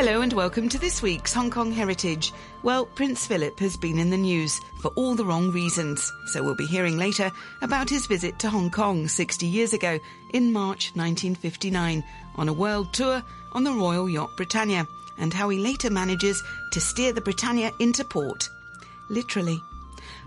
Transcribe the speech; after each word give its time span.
Hello 0.00 0.20
and 0.20 0.32
welcome 0.32 0.68
to 0.68 0.78
this 0.78 1.02
week's 1.02 1.34
Hong 1.34 1.50
Kong 1.50 1.72
Heritage. 1.72 2.32
Well, 2.62 2.86
Prince 2.86 3.26
Philip 3.26 3.58
has 3.58 3.76
been 3.76 3.98
in 3.98 4.10
the 4.10 4.16
news 4.16 4.60
for 4.80 4.92
all 4.94 5.16
the 5.16 5.24
wrong 5.24 5.50
reasons, 5.50 6.12
so 6.26 6.40
we'll 6.40 6.54
be 6.54 6.66
hearing 6.66 6.96
later 6.96 7.32
about 7.62 7.90
his 7.90 8.06
visit 8.06 8.38
to 8.38 8.48
Hong 8.48 8.70
Kong 8.70 9.08
60 9.08 9.44
years 9.44 9.72
ago 9.72 9.98
in 10.32 10.52
March 10.52 10.92
1959 10.94 12.04
on 12.36 12.48
a 12.48 12.52
world 12.52 12.94
tour 12.94 13.24
on 13.50 13.64
the 13.64 13.72
Royal 13.72 14.08
Yacht 14.08 14.36
Britannia 14.36 14.86
and 15.18 15.34
how 15.34 15.48
he 15.48 15.58
later 15.58 15.90
manages 15.90 16.44
to 16.70 16.80
steer 16.80 17.12
the 17.12 17.20
Britannia 17.20 17.72
into 17.80 18.04
port. 18.04 18.48
Literally. 19.08 19.60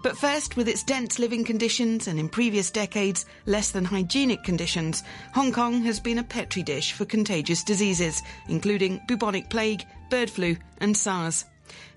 But 0.04 0.18
first, 0.18 0.58
with 0.58 0.68
its 0.68 0.82
dense 0.82 1.20
living 1.20 1.44
conditions 1.44 2.08
and 2.08 2.20
in 2.20 2.28
previous 2.28 2.72
decades 2.72 3.26
less 3.46 3.70
than 3.70 3.86
hygienic 3.86 4.44
conditions, 4.44 5.04
Hong 5.34 5.52
Kong 5.52 5.84
has 5.84 6.00
been 6.00 6.18
a 6.18 6.24
petri 6.24 6.64
dish 6.64 6.94
for 6.94 7.06
contagious 7.06 7.64
diseases, 7.64 8.24
including 8.48 9.02
bubonic 9.08 9.50
plague, 9.50 9.86
bird 10.10 10.30
flu, 10.30 10.58
and 10.80 10.98
SARS. 10.98 11.46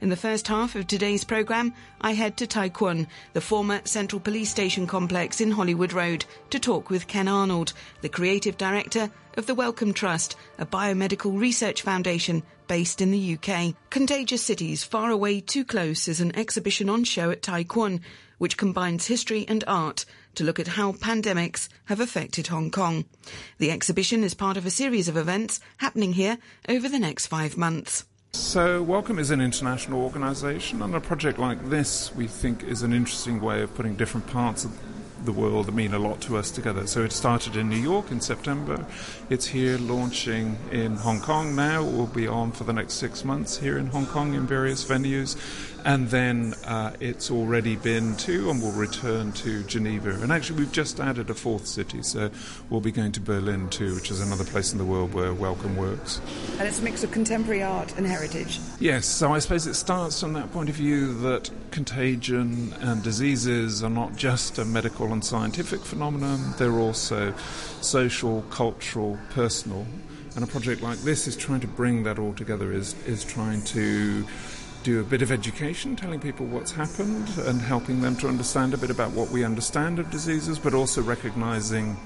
In 0.01 0.11
the 0.11 0.17
first 0.17 0.47
half 0.49 0.77
of 0.77 0.87
today's 0.87 1.25
programme, 1.25 1.73
I 2.01 2.13
head 2.13 2.37
to 2.37 2.47
Tai 2.47 2.69
Kwun, 2.69 3.07
the 3.33 3.41
former 3.41 3.81
Central 3.85 4.21
Police 4.21 4.51
Station 4.51 4.87
complex 4.87 5.41
in 5.41 5.51
Hollywood 5.51 5.93
Road, 5.93 6.27
to 6.51 6.61
talk 6.61 6.91
with 6.91 7.09
Ken 7.09 7.27
Arnold, 7.27 7.73
the 8.03 8.09
creative 8.09 8.59
director 8.59 9.11
of 9.37 9.47
the 9.47 9.55
Wellcome 9.55 9.95
Trust, 9.95 10.37
a 10.59 10.67
biomedical 10.67 11.41
research 11.41 11.83
foundation 11.83 12.43
based 12.67 13.01
in 13.01 13.11
the 13.11 13.39
UK. 13.39 13.75
Contagious 13.91 14.43
Cities 14.43 14.85
Far 14.85 15.11
Away 15.11 15.41
Too 15.41 15.65
Close 15.65 16.09
is 16.09 16.21
an 16.21 16.37
exhibition 16.37 16.89
on 16.89 17.05
show 17.05 17.31
at 17.31 17.43
Tai 17.43 17.65
Kwun, 17.65 18.01
which 18.39 18.57
combines 18.57 19.07
history 19.07 19.45
and 19.49 19.65
art 19.67 20.05
to 20.35 20.45
look 20.45 20.59
at 20.59 20.69
how 20.69 20.93
pandemics 20.93 21.69
have 21.87 22.01
affected 22.01 22.49
Hong 22.49 22.71
Kong. 22.71 23.05
The 23.59 23.71
exhibition 23.71 24.25
is 24.25 24.35
part 24.35 24.57
of 24.57 24.67
a 24.67 24.71
series 24.71 25.09
of 25.09 25.17
events 25.17 25.61
happening 25.79 26.15
here 26.15 26.39
over 26.69 26.89
the 26.89 26.99
next 26.99 27.27
five 27.27 27.57
months. 27.57 28.05
So, 28.33 28.83
Wellcome 28.83 29.21
is 29.21 29.31
an 29.31 29.41
international 29.41 30.03
organisation, 30.03 30.83
and 30.83 30.95
a 30.95 31.01
project 31.01 31.39
like 31.39 31.71
this 31.71 32.13
we 32.17 32.27
think 32.27 32.65
is 32.65 32.83
an 32.83 32.93
interesting 32.93 33.41
way 33.41 33.63
of 33.63 33.73
putting 33.77 33.95
different 33.95 34.27
parts 34.27 34.65
of 34.65 34.77
the 35.25 35.33
world 35.33 35.67
that 35.67 35.75
mean 35.75 35.95
a 35.95 35.99
lot 35.99 36.21
to 36.23 36.37
us 36.37 36.51
together. 36.51 36.87
So, 36.87 37.03
it 37.03 37.13
started 37.13 37.57
in 37.57 37.69
New 37.69 37.77
York 37.77 38.11
in 38.11 38.21
September. 38.21 38.87
It's 39.31 39.47
here 39.47 39.79
launching 39.79 40.59
in 40.71 40.97
Hong 40.97 41.21
Kong 41.21 41.55
now. 41.55 41.83
It 41.83 41.93
will 41.93 42.07
be 42.07 42.27
on 42.27 42.53
for 42.53 42.65
the 42.65 42.73
next 42.73 42.95
six 42.95 43.25
months 43.25 43.59
here 43.59 43.79
in 43.79 43.87
Hong 43.89 44.07
Kong 44.07 44.35
in 44.35 44.47
various 44.47 44.85
venues 44.85 45.37
and 45.85 46.09
then 46.09 46.55
uh, 46.67 46.93
it's 47.01 47.31
already 47.31 47.77
been 47.77 48.17
to 48.17 48.51
and 48.51 48.63
will 48.63 48.73
return 48.73 49.33
to 49.33 49.63
Geneva. 49.65 50.11
And 50.11 50.33
actually, 50.33 50.61
we've 50.61 50.73
just 50.73 50.99
added 50.99 51.29
a 51.29 51.35
fourth 51.35 51.67
city, 51.67 52.03
so 52.03 52.31
we'll 52.71 52.81
be 52.81 52.93
going 52.93 53.13
to 53.13 53.21
Berlin 53.21 53.69
too, 53.69 53.95
which 53.95 54.11
is 54.11 54.21
another 54.21 54.45
place 54.45 54.73
in 54.73 54.79
the 54.79 54.85
world 54.85 55.13
where 55.13 55.35
Wellcome 55.35 55.77
works. 55.77 56.21
And 56.59 56.63
it's 56.63 56.81
a 56.81 56.83
mix 56.83 57.05
of 57.05 57.11
contemporary 57.11 57.63
art 57.63 57.95
and 57.97 58.07
heritage. 58.07 58.61
Yes, 58.81 59.05
so 59.05 59.33
I 59.33 59.39
suppose 59.39 59.67
it 59.67 59.75
starts 59.75 60.21
from 60.21 60.33
that 60.33 60.51
point 60.53 60.71
of 60.71 60.75
view 60.75 61.13
that 61.21 61.51
contagion 61.71 62.73
and 62.81 63.03
diseases 63.03 63.83
are 63.83 63.91
not 63.91 64.17
just 64.17 64.59
a 64.59 64.65
medical 64.65 65.13
and 65.13 65.25
scientific 65.25 65.81
phenomenon, 65.81 66.55
they're 66.57 66.79
also 66.79 67.35
social, 67.81 68.43
cultural, 68.51 69.19
personal. 69.31 69.87
And 70.35 70.43
a 70.43 70.49
project 70.49 70.83
like 70.83 70.99
this 71.01 71.29
is 71.29 71.37
trying 71.37 71.61
to 71.61 71.69
bring 71.69 72.03
that 72.05 72.19
all 72.19 72.33
together, 72.33 72.73
is, 72.73 72.97
is 73.07 73.23
trying 73.23 73.63
to 73.67 74.27
do 74.85 75.01
a 75.01 75.03
bit 75.03 75.23
of 75.23 75.33
education, 75.33 75.97
telling 75.97 76.21
people 76.21 76.45
what's 76.47 76.71
happened 76.71 77.27
and 77.39 77.61
helping 77.61 78.03
them 78.03 78.15
to 78.17 78.29
understand 78.29 78.75
a 78.75 78.77
bit 78.77 78.91
about 78.91 79.11
what 79.13 79.31
we 79.31 79.43
understand 79.43 79.99
of 79.99 80.11
diseases, 80.11 80.59
but 80.59 80.75
also 80.75 81.03
recognizing 81.03 81.97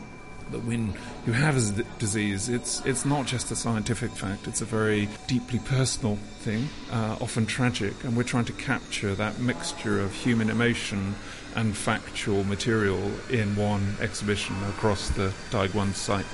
that 0.52 0.64
when 0.64 0.94
you 1.26 1.32
have 1.32 1.56
a 1.56 1.82
disease, 1.98 2.48
it's 2.48 2.80
it's 2.86 3.04
not 3.04 3.26
just 3.26 3.50
a 3.50 3.56
scientific 3.56 4.10
fact; 4.12 4.46
it's 4.46 4.60
a 4.60 4.64
very 4.64 5.08
deeply 5.26 5.58
personal 5.58 6.16
thing, 6.40 6.68
uh, 6.92 7.16
often 7.20 7.44
tragic, 7.44 7.92
and 8.04 8.16
we're 8.16 8.22
trying 8.22 8.46
to 8.46 8.52
capture 8.52 9.14
that 9.14 9.38
mixture 9.40 10.00
of 10.00 10.14
human 10.14 10.48
emotion 10.48 11.14
and 11.56 11.76
factual 11.76 12.44
material 12.44 13.10
in 13.28 13.56
one 13.56 13.96
exhibition 14.00 14.54
across 14.68 15.10
the 15.10 15.32
Tai 15.50 15.66
site. 15.92 16.26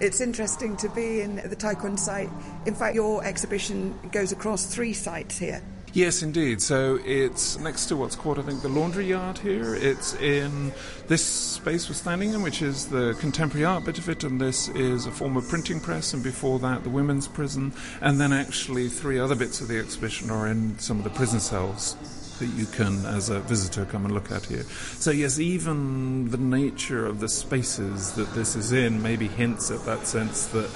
It's 0.00 0.20
interesting 0.22 0.76
to 0.78 0.88
be 0.88 1.20
in 1.20 1.36
the 1.36 1.56
Tai 1.56 1.96
site. 1.96 2.30
In 2.66 2.74
fact, 2.74 2.94
your 2.94 3.22
exhibition 3.24 3.98
goes 4.12 4.32
across 4.32 4.64
three 4.64 4.94
sites 4.94 5.36
here. 5.36 5.62
Yes, 5.92 6.22
indeed. 6.22 6.62
So 6.62 7.00
it's 7.04 7.58
next 7.58 7.86
to 7.86 7.96
what's 7.96 8.14
called, 8.14 8.38
I 8.38 8.42
think, 8.42 8.62
the 8.62 8.68
laundry 8.68 9.06
yard 9.06 9.38
here. 9.38 9.74
It's 9.74 10.14
in 10.14 10.72
this 11.08 11.24
space 11.24 11.88
we're 11.88 11.96
standing 11.96 12.32
in, 12.32 12.42
which 12.42 12.62
is 12.62 12.86
the 12.86 13.14
contemporary 13.14 13.64
art 13.64 13.84
bit 13.84 13.98
of 13.98 14.08
it, 14.08 14.22
and 14.22 14.40
this 14.40 14.68
is 14.68 15.06
a 15.06 15.10
former 15.10 15.42
printing 15.42 15.80
press, 15.80 16.14
and 16.14 16.22
before 16.22 16.60
that, 16.60 16.84
the 16.84 16.90
women's 16.90 17.26
prison. 17.26 17.72
And 18.00 18.20
then 18.20 18.32
actually, 18.32 18.88
three 18.88 19.18
other 19.18 19.34
bits 19.34 19.60
of 19.60 19.66
the 19.66 19.78
exhibition 19.80 20.30
are 20.30 20.46
in 20.46 20.78
some 20.78 20.98
of 20.98 21.04
the 21.04 21.10
prison 21.10 21.40
cells 21.40 21.96
that 22.38 22.46
you 22.46 22.66
can, 22.66 23.04
as 23.06 23.28
a 23.28 23.40
visitor, 23.40 23.84
come 23.84 24.04
and 24.04 24.14
look 24.14 24.30
at 24.30 24.46
here. 24.46 24.62
So, 24.62 25.10
yes, 25.10 25.40
even 25.40 26.30
the 26.30 26.38
nature 26.38 27.04
of 27.04 27.18
the 27.18 27.28
spaces 27.28 28.12
that 28.12 28.32
this 28.32 28.54
is 28.54 28.70
in 28.70 29.02
maybe 29.02 29.26
hints 29.26 29.72
at 29.72 29.84
that 29.86 30.06
sense 30.06 30.46
that 30.46 30.70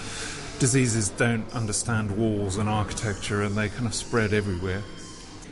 diseases 0.59 1.09
don't 1.11 1.51
understand 1.53 2.17
walls 2.17 2.57
and 2.57 2.69
architecture 2.69 3.43
and 3.43 3.57
they 3.57 3.69
kind 3.69 3.87
of 3.87 3.95
spread 3.95 4.33
everywhere. 4.33 4.83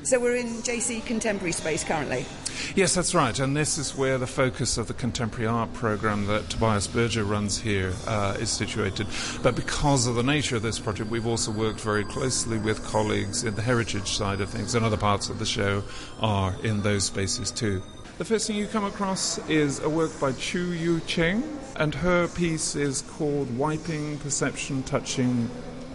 So 0.05 0.19
we're 0.19 0.35
in 0.35 0.49
JC 0.63 1.05
Contemporary 1.07 1.53
Space 1.53 1.85
currently? 1.85 2.27
Yes, 2.75 2.93
that's 2.93 3.15
right. 3.15 3.39
And 3.39 3.57
this 3.57 3.79
is 3.79 3.97
where 3.97 4.19
the 4.19 4.27
focus 4.27 4.77
of 4.77 4.89
the 4.89 4.95
contemporary 4.95 5.47
art 5.47 5.73
program 5.75 6.27
that 6.27 6.51
Tobias 6.51 6.89
Berger 6.89 7.23
runs 7.23 7.61
here 7.61 7.93
uh, 8.09 8.37
is 8.41 8.51
situated. 8.51 9.07
But 9.45 9.55
because 9.55 10.09
of 10.09 10.17
the 10.17 10.25
nature 10.25 10.57
of 10.57 10.63
this 10.63 10.81
project, 10.81 11.09
we've 11.09 11.27
also 11.27 11.53
worked 11.53 11.81
very 11.81 12.05
closely 12.05 12.59
with 12.59 12.85
colleagues 12.85 13.45
in 13.45 13.55
the 13.55 13.63
heritage 13.63 14.09
side 14.09 14.41
of 14.41 14.51
things, 14.51 14.75
and 14.75 14.85
other 14.85 14.97
parts 14.97 15.29
of 15.29 15.39
the 15.39 15.47
show 15.47 15.85
are 16.19 16.53
in 16.65 16.83
those 16.83 17.05
spaces 17.05 17.53
too. 17.53 17.81
The 18.19 18.25
first 18.25 18.49
thing 18.49 18.57
you 18.57 18.67
come 18.67 18.85
across 18.85 19.39
is 19.49 19.79
a 19.79 19.89
work 19.89 20.19
by 20.21 20.33
Chu 20.33 20.73
Yu 20.73 21.01
Cheng, 21.07 21.45
and 21.77 21.95
her 21.95 22.27
piece 22.27 22.75
is 22.75 23.03
called 23.03 23.57
Wiping, 23.57 24.19
Perception, 24.19 24.83
Touching, 24.83 25.49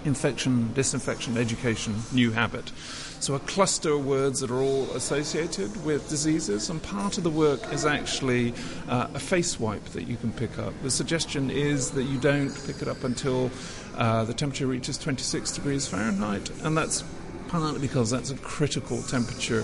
Infection, 0.05 0.71
Disinfection, 0.73 1.37
Education, 1.37 1.95
New 2.13 2.31
Habit. 2.31 2.71
So, 3.19 3.33
a 3.33 3.39
cluster 3.39 3.93
of 3.93 4.05
words 4.05 4.41
that 4.41 4.51
are 4.51 4.61
all 4.61 4.83
associated 4.91 5.83
with 5.83 6.07
diseases, 6.07 6.69
and 6.69 6.81
part 6.81 7.17
of 7.17 7.23
the 7.23 7.31
work 7.31 7.73
is 7.73 7.85
actually 7.85 8.53
uh, 8.87 9.07
a 9.13 9.19
face 9.19 9.59
wipe 9.59 9.83
that 9.85 10.07
you 10.07 10.17
can 10.17 10.31
pick 10.31 10.59
up. 10.59 10.73
The 10.83 10.91
suggestion 10.91 11.49
is 11.49 11.91
that 11.91 12.03
you 12.03 12.19
don't 12.19 12.53
pick 12.67 12.81
it 12.81 12.87
up 12.87 13.03
until 13.03 13.49
uh, 13.95 14.23
the 14.23 14.33
temperature 14.33 14.67
reaches 14.67 14.99
26 14.99 15.51
degrees 15.53 15.87
Fahrenheit, 15.87 16.49
and 16.63 16.77
that's 16.77 17.03
partly 17.47 17.79
because 17.79 18.11
that's 18.11 18.29
a 18.29 18.37
critical 18.37 19.01
temperature 19.03 19.63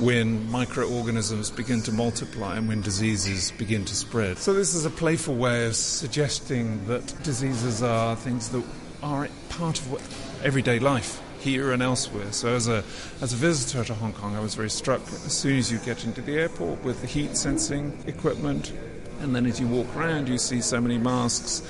when 0.00 0.50
microorganisms 0.50 1.50
begin 1.50 1.80
to 1.82 1.92
multiply 1.92 2.56
and 2.56 2.68
when 2.68 2.82
diseases 2.82 3.52
begin 3.52 3.84
to 3.86 3.94
spread. 3.94 4.36
So, 4.36 4.52
this 4.52 4.74
is 4.74 4.84
a 4.84 4.90
playful 4.90 5.36
way 5.36 5.66
of 5.66 5.74
suggesting 5.74 6.86
that 6.86 7.22
diseases 7.22 7.82
are 7.82 8.14
things 8.14 8.50
that 8.50 8.62
are 9.02 9.26
part 9.48 9.80
of 9.80 10.44
everyday 10.44 10.78
life 10.78 11.22
here 11.40 11.72
and 11.72 11.82
elsewhere. 11.82 12.32
So 12.32 12.54
as 12.54 12.68
a 12.68 12.84
as 13.20 13.32
a 13.32 13.36
visitor 13.36 13.84
to 13.84 13.94
Hong 13.94 14.12
Kong, 14.12 14.36
I 14.36 14.40
was 14.40 14.54
very 14.54 14.70
struck 14.70 15.00
as 15.02 15.32
soon 15.32 15.58
as 15.58 15.72
you 15.72 15.78
get 15.78 16.04
into 16.04 16.20
the 16.20 16.38
airport 16.38 16.84
with 16.84 17.00
the 17.00 17.06
heat 17.06 17.36
sensing 17.36 17.98
equipment, 18.06 18.72
and 19.20 19.34
then 19.34 19.46
as 19.46 19.58
you 19.58 19.66
walk 19.66 19.94
around, 19.96 20.28
you 20.28 20.38
see 20.38 20.60
so 20.60 20.80
many 20.80 20.98
masks. 20.98 21.62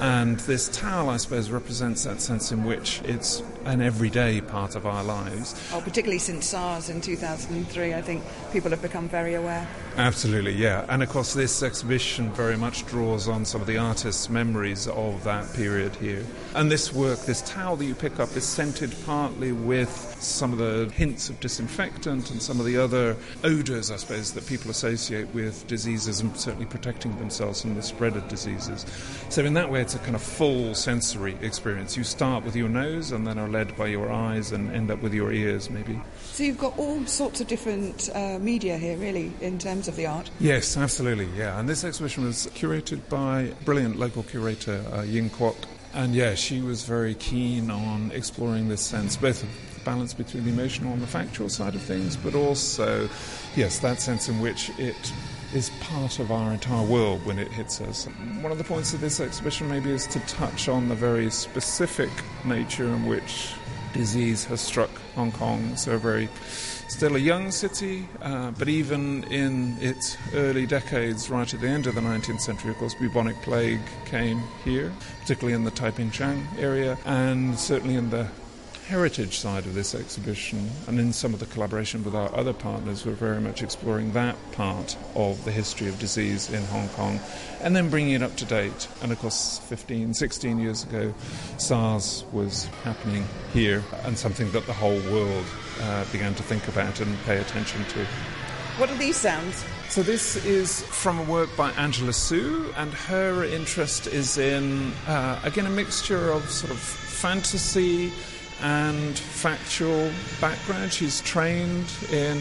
And 0.00 0.38
this 0.40 0.68
towel, 0.68 1.10
I 1.10 1.16
suppose, 1.16 1.50
represents 1.50 2.04
that 2.04 2.20
sense 2.20 2.52
in 2.52 2.64
which 2.64 3.00
it's 3.04 3.42
an 3.64 3.80
everyday 3.80 4.40
part 4.40 4.74
of 4.74 4.86
our 4.86 5.04
lives. 5.04 5.54
Oh, 5.72 5.80
particularly 5.80 6.18
since 6.18 6.46
SARS 6.46 6.88
in 6.88 7.00
2003, 7.00 7.94
I 7.94 8.02
think 8.02 8.22
people 8.52 8.70
have 8.70 8.82
become 8.82 9.08
very 9.08 9.34
aware. 9.34 9.66
Absolutely, 9.96 10.52
yeah. 10.52 10.84
And 10.88 11.02
of 11.02 11.08
course, 11.10 11.34
this 11.34 11.62
exhibition 11.62 12.32
very 12.32 12.56
much 12.56 12.86
draws 12.86 13.28
on 13.28 13.44
some 13.44 13.60
of 13.60 13.66
the 13.66 13.78
artists' 13.78 14.28
memories 14.28 14.88
of 14.88 15.22
that 15.24 15.52
period 15.54 15.94
here. 15.96 16.24
And 16.54 16.70
this 16.70 16.92
work, 16.92 17.20
this 17.20 17.42
towel 17.42 17.76
that 17.76 17.84
you 17.84 17.94
pick 17.94 18.18
up, 18.18 18.34
is 18.36 18.44
scented 18.44 18.94
partly 19.06 19.52
with 19.52 20.16
some 20.18 20.52
of 20.52 20.58
the 20.58 20.90
hints 20.94 21.28
of 21.28 21.38
disinfectant 21.40 22.30
and 22.30 22.40
some 22.40 22.58
of 22.58 22.66
the 22.66 22.76
other 22.76 23.16
odours, 23.44 23.90
I 23.90 23.96
suppose, 23.96 24.32
that 24.32 24.46
people 24.46 24.70
associate 24.70 25.32
with 25.34 25.66
diseases 25.66 26.20
and 26.20 26.36
certainly 26.36 26.66
protecting 26.66 27.16
themselves 27.18 27.62
from 27.62 27.74
the 27.74 27.82
spread 27.82 28.16
of 28.16 28.26
diseases. 28.28 28.86
So, 29.28 29.44
in 29.44 29.54
that 29.54 29.70
way, 29.70 29.82
it's 29.92 30.00
a 30.00 30.04
kind 30.04 30.16
of 30.16 30.22
full 30.22 30.74
sensory 30.74 31.36
experience. 31.42 31.98
You 31.98 32.04
start 32.04 32.44
with 32.44 32.56
your 32.56 32.70
nose 32.70 33.12
and 33.12 33.26
then 33.26 33.38
are 33.38 33.48
led 33.48 33.76
by 33.76 33.88
your 33.88 34.10
eyes 34.10 34.50
and 34.50 34.70
end 34.72 34.90
up 34.90 35.02
with 35.02 35.12
your 35.12 35.32
ears, 35.32 35.68
maybe. 35.68 36.00
So, 36.22 36.44
you've 36.44 36.56
got 36.56 36.78
all 36.78 37.04
sorts 37.04 37.42
of 37.42 37.46
different 37.46 38.08
uh, 38.14 38.38
media 38.38 38.78
here, 38.78 38.96
really, 38.96 39.32
in 39.42 39.58
terms 39.58 39.88
of 39.88 39.96
the 39.96 40.06
art? 40.06 40.30
Yes, 40.40 40.78
absolutely, 40.78 41.28
yeah. 41.36 41.60
And 41.60 41.68
this 41.68 41.84
exhibition 41.84 42.24
was 42.24 42.46
curated 42.54 43.06
by 43.10 43.52
brilliant 43.66 43.98
local 43.98 44.22
curator 44.22 44.82
uh, 44.94 45.02
Ying 45.02 45.28
Kwok. 45.28 45.56
And 45.92 46.14
yeah, 46.14 46.36
she 46.36 46.62
was 46.62 46.84
very 46.84 47.14
keen 47.14 47.70
on 47.70 48.12
exploring 48.12 48.70
this 48.70 48.80
sense, 48.80 49.16
both 49.18 49.42
of 49.42 49.50
balance 49.84 50.14
between 50.14 50.44
the 50.44 50.50
emotional 50.50 50.92
and 50.92 51.02
the 51.02 51.06
factual 51.06 51.50
side 51.50 51.74
of 51.74 51.82
things, 51.82 52.16
but 52.16 52.34
also, 52.34 53.10
yes, 53.56 53.80
that 53.80 54.00
sense 54.00 54.28
in 54.28 54.40
which 54.40 54.70
it 54.78 55.12
is 55.54 55.70
part 55.80 56.18
of 56.18 56.30
our 56.30 56.52
entire 56.52 56.84
world 56.84 57.24
when 57.26 57.38
it 57.38 57.50
hits 57.52 57.80
us. 57.80 58.06
One 58.40 58.52
of 58.52 58.58
the 58.58 58.64
points 58.64 58.94
of 58.94 59.00
this 59.00 59.20
exhibition 59.20 59.68
maybe 59.68 59.90
is 59.90 60.06
to 60.08 60.20
touch 60.20 60.68
on 60.68 60.88
the 60.88 60.94
very 60.94 61.30
specific 61.30 62.10
nature 62.44 62.86
in 62.86 63.06
which 63.06 63.54
disease 63.92 64.44
has 64.46 64.60
struck 64.60 64.90
Hong 65.14 65.32
Kong. 65.32 65.76
So, 65.76 65.98
very 65.98 66.28
still 66.88 67.16
a 67.16 67.18
young 67.18 67.50
city, 67.50 68.08
uh, 68.20 68.50
but 68.52 68.68
even 68.68 69.24
in 69.24 69.76
its 69.80 70.16
early 70.34 70.66
decades, 70.66 71.30
right 71.30 71.52
at 71.52 71.60
the 71.60 71.68
end 71.68 71.86
of 71.86 71.94
the 71.94 72.00
19th 72.00 72.40
century, 72.40 72.70
of 72.70 72.78
course, 72.78 72.94
bubonic 72.94 73.40
plague 73.42 73.80
came 74.04 74.42
here, 74.64 74.92
particularly 75.20 75.54
in 75.54 75.64
the 75.64 75.70
Taiping 75.70 76.10
Shan 76.10 76.46
area, 76.58 76.98
and 77.04 77.58
certainly 77.58 77.94
in 77.94 78.10
the 78.10 78.28
heritage 78.92 79.38
side 79.38 79.64
of 79.64 79.72
this 79.72 79.94
exhibition 79.94 80.68
and 80.86 81.00
in 81.00 81.14
some 81.14 81.32
of 81.32 81.40
the 81.40 81.46
collaboration 81.46 82.04
with 82.04 82.14
our 82.14 82.30
other 82.36 82.52
partners, 82.52 83.06
we're 83.06 83.12
very 83.12 83.40
much 83.40 83.62
exploring 83.62 84.12
that 84.12 84.36
part 84.52 84.98
of 85.14 85.42
the 85.46 85.50
history 85.50 85.88
of 85.88 85.98
disease 85.98 86.50
in 86.50 86.62
Hong 86.64 86.90
Kong 86.90 87.18
and 87.62 87.74
then 87.74 87.88
bringing 87.88 88.12
it 88.12 88.22
up 88.22 88.36
to 88.36 88.44
date. 88.44 88.88
And 89.00 89.10
of 89.10 89.18
course, 89.18 89.60
15, 89.60 90.12
16 90.12 90.58
years 90.58 90.84
ago, 90.84 91.14
SARS 91.56 92.26
was 92.32 92.66
happening 92.84 93.26
here 93.54 93.82
and 94.04 94.18
something 94.18 94.50
that 94.52 94.66
the 94.66 94.74
whole 94.74 95.00
world 95.10 95.46
uh, 95.80 96.04
began 96.12 96.34
to 96.34 96.42
think 96.42 96.68
about 96.68 97.00
and 97.00 97.18
pay 97.24 97.38
attention 97.38 97.86
to. 97.86 98.04
What 98.76 98.90
are 98.90 98.98
these 98.98 99.16
sounds? 99.16 99.64
So 99.88 100.02
this 100.02 100.36
is 100.44 100.82
from 100.82 101.18
a 101.18 101.22
work 101.22 101.48
by 101.56 101.70
Angela 101.72 102.12
Su, 102.12 102.74
and 102.76 102.92
her 102.92 103.42
interest 103.42 104.06
is 104.06 104.36
in 104.36 104.92
uh, 105.06 105.40
again 105.44 105.64
a 105.64 105.70
mixture 105.70 106.30
of 106.30 106.50
sort 106.50 106.72
of 106.72 106.78
fantasy 106.78 108.12
and 108.62 109.18
factual 109.18 110.10
background. 110.40 110.92
She's 110.92 111.20
trained 111.22 111.86
in 112.12 112.38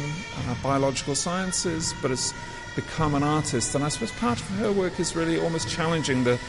uh, 0.48 0.56
biological 0.64 1.16
sciences, 1.16 1.94
but 2.02 2.12
has 2.12 2.34
become 2.76 3.16
an 3.16 3.24
artist. 3.24 3.76
And 3.76 3.84
I 3.84 3.90
suppose 3.90 4.12
part 4.14 4.40
of 4.40 4.48
her 4.58 4.72
work 4.72 5.00
is 5.00 5.16
really 5.16 5.40
almost 5.40 5.70
challenging 5.70 6.24
the, 6.24 6.40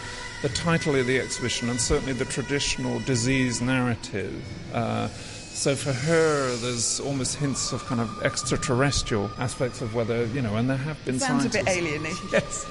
the 0.43 0.49
title 0.51 0.95
of 0.95 1.07
the 1.07 1.19
exhibition 1.19 1.69
and 1.71 1.81
certainly 1.81 2.13
the 2.13 2.25
traditional 2.27 3.01
disease 3.01 3.61
narrative. 3.61 4.35
Uh, 4.75 5.09
so 5.09 5.75
for 5.75 5.93
her, 5.93 6.57
there's 6.57 6.99
almost 7.01 7.37
hints 7.37 7.73
of 7.73 7.85
kind 7.85 8.01
of 8.01 8.23
extraterrestrial 8.23 9.31
aspects 9.39 9.81
of 9.83 9.95
whether, 9.95 10.25
you 10.27 10.41
know, 10.43 10.57
and 10.57 10.69
there 10.69 10.77
have 10.79 11.03
been 11.05 11.19
Sounds 11.19 11.43
scientists. 11.43 11.63
a 11.63 11.65
bit 11.65 11.77
alien 11.77 12.03
Yes. 12.33 12.67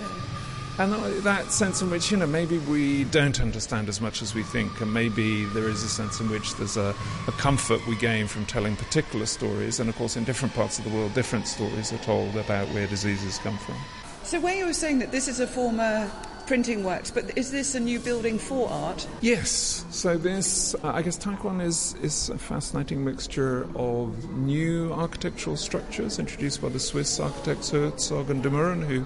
And 0.78 0.94
that 1.24 1.52
sense 1.52 1.82
in 1.82 1.90
which, 1.90 2.12
you 2.12 2.18
know, 2.18 2.28
maybe 2.28 2.58
we 2.58 3.04
don't 3.06 3.40
understand 3.42 3.90
as 3.90 4.02
much 4.02 4.22
as 4.22 4.34
we 4.34 4.44
think, 4.44 4.82
and 4.82 4.94
maybe 4.94 5.46
there 5.46 5.68
is 5.68 5.84
a 5.84 5.90
sense 5.90 6.20
in 6.20 6.30
which 6.30 6.56
there's 6.56 6.78
a, 6.78 6.96
a, 7.28 7.32
comfort 7.34 7.86
we 7.88 7.96
gain 7.96 8.28
from 8.28 8.46
telling 8.46 8.76
particular 8.76 9.26
stories. 9.26 9.80
And 9.80 9.90
of 9.90 9.96
course, 9.96 10.16
in 10.16 10.24
different 10.24 10.56
parts 10.56 10.80
of 10.80 10.86
the 10.86 10.92
world, 10.92 11.14
different 11.14 11.48
stories 11.48 11.92
are 11.94 11.98
told 12.00 12.36
about 12.36 12.68
where 12.70 12.88
diseases 12.88 13.38
come 13.40 13.58
from. 13.60 13.76
So, 14.24 14.40
where 14.40 14.56
you 14.56 14.66
were 14.66 14.74
saying 14.74 15.00
that 15.00 15.12
this 15.12 15.28
is 15.28 15.40
a 15.40 15.48
former 15.48 16.10
printing 16.52 16.84
works, 16.84 17.12
but 17.12 17.38
is 17.38 17.52
this 17.52 17.76
a 17.76 17.80
new 17.80 18.00
building 18.00 18.38
for 18.38 18.70
art? 18.70 19.08
Yes. 19.22 19.86
So 19.90 20.18
this, 20.18 20.76
uh, 20.76 20.92
I 20.94 21.02
guess, 21.02 21.18
Tai 21.18 21.36
Kwun 21.36 21.64
is 21.64 21.96
is 22.02 22.30
a 22.30 22.38
fascinating 22.38 23.06
mixture 23.06 23.68
of 23.76 24.30
new 24.32 24.92
architectural 24.94 25.58
structures 25.58 26.20
introduced 26.20 26.62
by 26.62 26.70
the 26.70 26.80
Swiss 26.80 27.20
architects 27.20 27.70
Herzog 27.72 28.30
and 28.30 28.44
de 28.44 28.50
Meuron, 28.50 28.86
who 28.86 29.06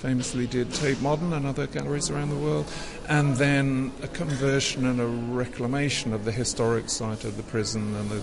famously 0.00 0.46
did 0.46 0.72
Tate 0.72 1.00
Modern 1.02 1.34
and 1.34 1.46
other 1.46 1.66
galleries 1.66 2.08
around 2.08 2.30
the 2.30 2.36
world, 2.36 2.66
and 3.10 3.36
then 3.36 3.92
a 4.02 4.08
conversion 4.08 4.86
and 4.86 4.98
a 4.98 5.06
reclamation 5.06 6.14
of 6.14 6.24
the 6.24 6.32
historic 6.32 6.88
site 6.88 7.24
of 7.24 7.36
the 7.36 7.42
prison 7.42 7.94
and 7.96 8.10
the 8.10 8.22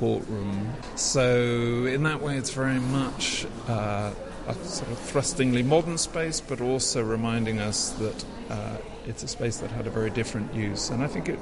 courtroom. 0.00 0.72
So, 0.96 1.86
in 1.86 2.02
that 2.02 2.20
way, 2.20 2.36
it's 2.36 2.50
very 2.50 2.80
much 2.80 3.46
uh, 3.68 4.12
a 4.48 4.54
sort 4.64 4.90
of 4.90 4.98
thrustingly 4.98 5.64
modern 5.64 5.98
space, 5.98 6.40
but 6.40 6.60
also 6.60 7.04
reminding 7.04 7.60
us 7.60 7.90
that 7.90 8.24
uh, 8.50 8.76
it's 9.06 9.22
a 9.22 9.28
space 9.28 9.58
that 9.58 9.70
had 9.70 9.86
a 9.86 9.90
very 9.90 10.10
different 10.10 10.52
use. 10.52 10.90
And 10.90 11.00
I 11.00 11.06
think 11.06 11.28
it 11.28 11.38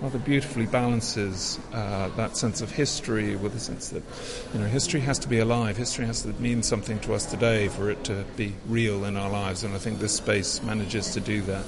rather 0.00 0.18
beautifully 0.18 0.66
balances 0.66 1.58
uh, 1.72 2.08
that 2.16 2.36
sense 2.36 2.60
of 2.60 2.70
history 2.70 3.34
with 3.36 3.52
the 3.52 3.60
sense 3.60 3.88
that 3.88 4.02
you 4.52 4.60
know 4.60 4.66
history 4.66 5.00
has 5.00 5.18
to 5.18 5.28
be 5.28 5.38
alive. 5.38 5.76
History 5.76 6.06
has 6.06 6.22
to 6.22 6.28
mean 6.34 6.62
something 6.62 7.00
to 7.00 7.14
us 7.14 7.26
today 7.26 7.68
for 7.68 7.90
it 7.90 8.04
to 8.04 8.24
be 8.36 8.54
real 8.66 9.04
in 9.04 9.16
our 9.16 9.30
lives, 9.30 9.64
and 9.64 9.74
I 9.74 9.78
think 9.78 9.98
this 9.98 10.14
space 10.14 10.62
manages 10.62 11.12
to 11.14 11.20
do 11.20 11.42
that. 11.42 11.64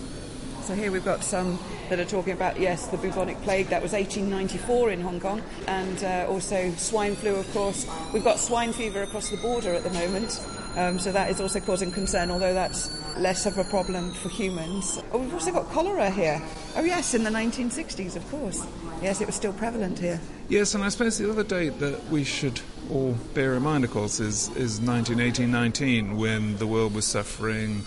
So 0.62 0.74
here 0.76 0.92
we've 0.92 1.04
got 1.04 1.24
some 1.24 1.58
that 1.88 1.98
are 1.98 2.04
talking 2.04 2.32
about 2.32 2.60
yes, 2.60 2.86
the 2.86 2.96
bubonic 2.96 3.40
plague 3.42 3.66
that 3.68 3.82
was 3.82 3.92
1894 3.92 4.90
in 4.90 5.00
Hong 5.00 5.18
Kong, 5.18 5.42
and 5.66 6.04
uh, 6.04 6.26
also 6.28 6.70
swine 6.76 7.16
flu, 7.16 7.34
of 7.34 7.52
course. 7.52 7.86
We've 8.12 8.22
got 8.22 8.38
swine 8.38 8.72
fever 8.72 9.02
across 9.02 9.30
the 9.30 9.36
border 9.38 9.74
at 9.74 9.82
the 9.82 9.90
moment. 9.90 10.40
Um, 10.76 10.98
so 10.98 11.10
that 11.12 11.30
is 11.30 11.40
also 11.40 11.60
causing 11.60 11.90
concern, 11.90 12.30
although 12.30 12.54
that's 12.54 12.90
less 13.16 13.46
of 13.46 13.58
a 13.58 13.64
problem 13.64 14.12
for 14.12 14.28
humans. 14.28 15.02
Oh, 15.12 15.18
we've 15.18 15.34
also 15.34 15.52
got 15.52 15.68
cholera 15.70 16.10
here. 16.10 16.40
Oh, 16.76 16.82
yes, 16.82 17.14
in 17.14 17.24
the 17.24 17.30
1960s, 17.30 18.16
of 18.16 18.28
course. 18.30 18.64
Yes, 19.02 19.20
it 19.20 19.26
was 19.26 19.34
still 19.34 19.52
prevalent 19.52 19.98
here. 19.98 20.20
Yes, 20.48 20.74
and 20.74 20.84
I 20.84 20.88
suppose 20.88 21.18
the 21.18 21.28
other 21.30 21.42
date 21.42 21.78
that 21.80 22.08
we 22.08 22.22
should 22.24 22.60
all 22.90 23.16
bear 23.34 23.54
in 23.54 23.62
mind, 23.62 23.84
of 23.84 23.90
course, 23.90 24.20
is, 24.20 24.54
is 24.56 24.80
1918-19, 24.80 26.16
when 26.16 26.56
the 26.58 26.66
world 26.66 26.94
was 26.94 27.06
suffering, 27.06 27.84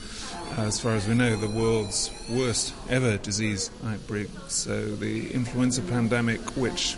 as 0.57 0.79
far 0.79 0.93
as 0.93 1.07
we 1.07 1.15
know, 1.15 1.35
the 1.35 1.49
world's 1.49 2.11
worst 2.29 2.73
ever 2.89 3.17
disease 3.17 3.71
outbreak. 3.85 4.29
So 4.47 4.95
the 4.95 5.31
influenza 5.31 5.81
pandemic, 5.81 6.41
which 6.57 6.95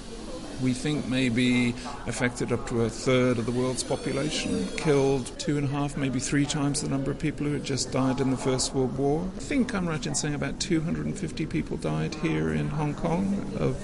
we 0.65 0.73
think 0.73 1.07
maybe 1.07 1.75
affected 2.07 2.51
up 2.51 2.67
to 2.67 2.81
a 2.81 2.89
third 2.89 3.37
of 3.37 3.45
the 3.45 3.51
world's 3.51 3.83
population, 3.83 4.67
killed 4.77 5.31
two 5.37 5.59
and 5.59 5.67
a 5.67 5.69
half, 5.69 5.95
maybe 5.95 6.19
three 6.19 6.43
times 6.43 6.81
the 6.81 6.89
number 6.89 7.11
of 7.11 7.19
people 7.19 7.45
who 7.45 7.53
had 7.53 7.63
just 7.63 7.91
died 7.91 8.19
in 8.19 8.31
the 8.31 8.37
First 8.37 8.73
World 8.73 8.97
War. 8.97 9.29
I 9.37 9.39
think 9.41 9.75
I'm 9.75 9.87
right 9.87 10.03
in 10.03 10.15
saying 10.15 10.33
about 10.33 10.59
250 10.59 11.45
people 11.45 11.77
died 11.77 12.15
here 12.15 12.51
in 12.51 12.67
Hong 12.69 12.95
Kong 12.95 13.47
of 13.59 13.77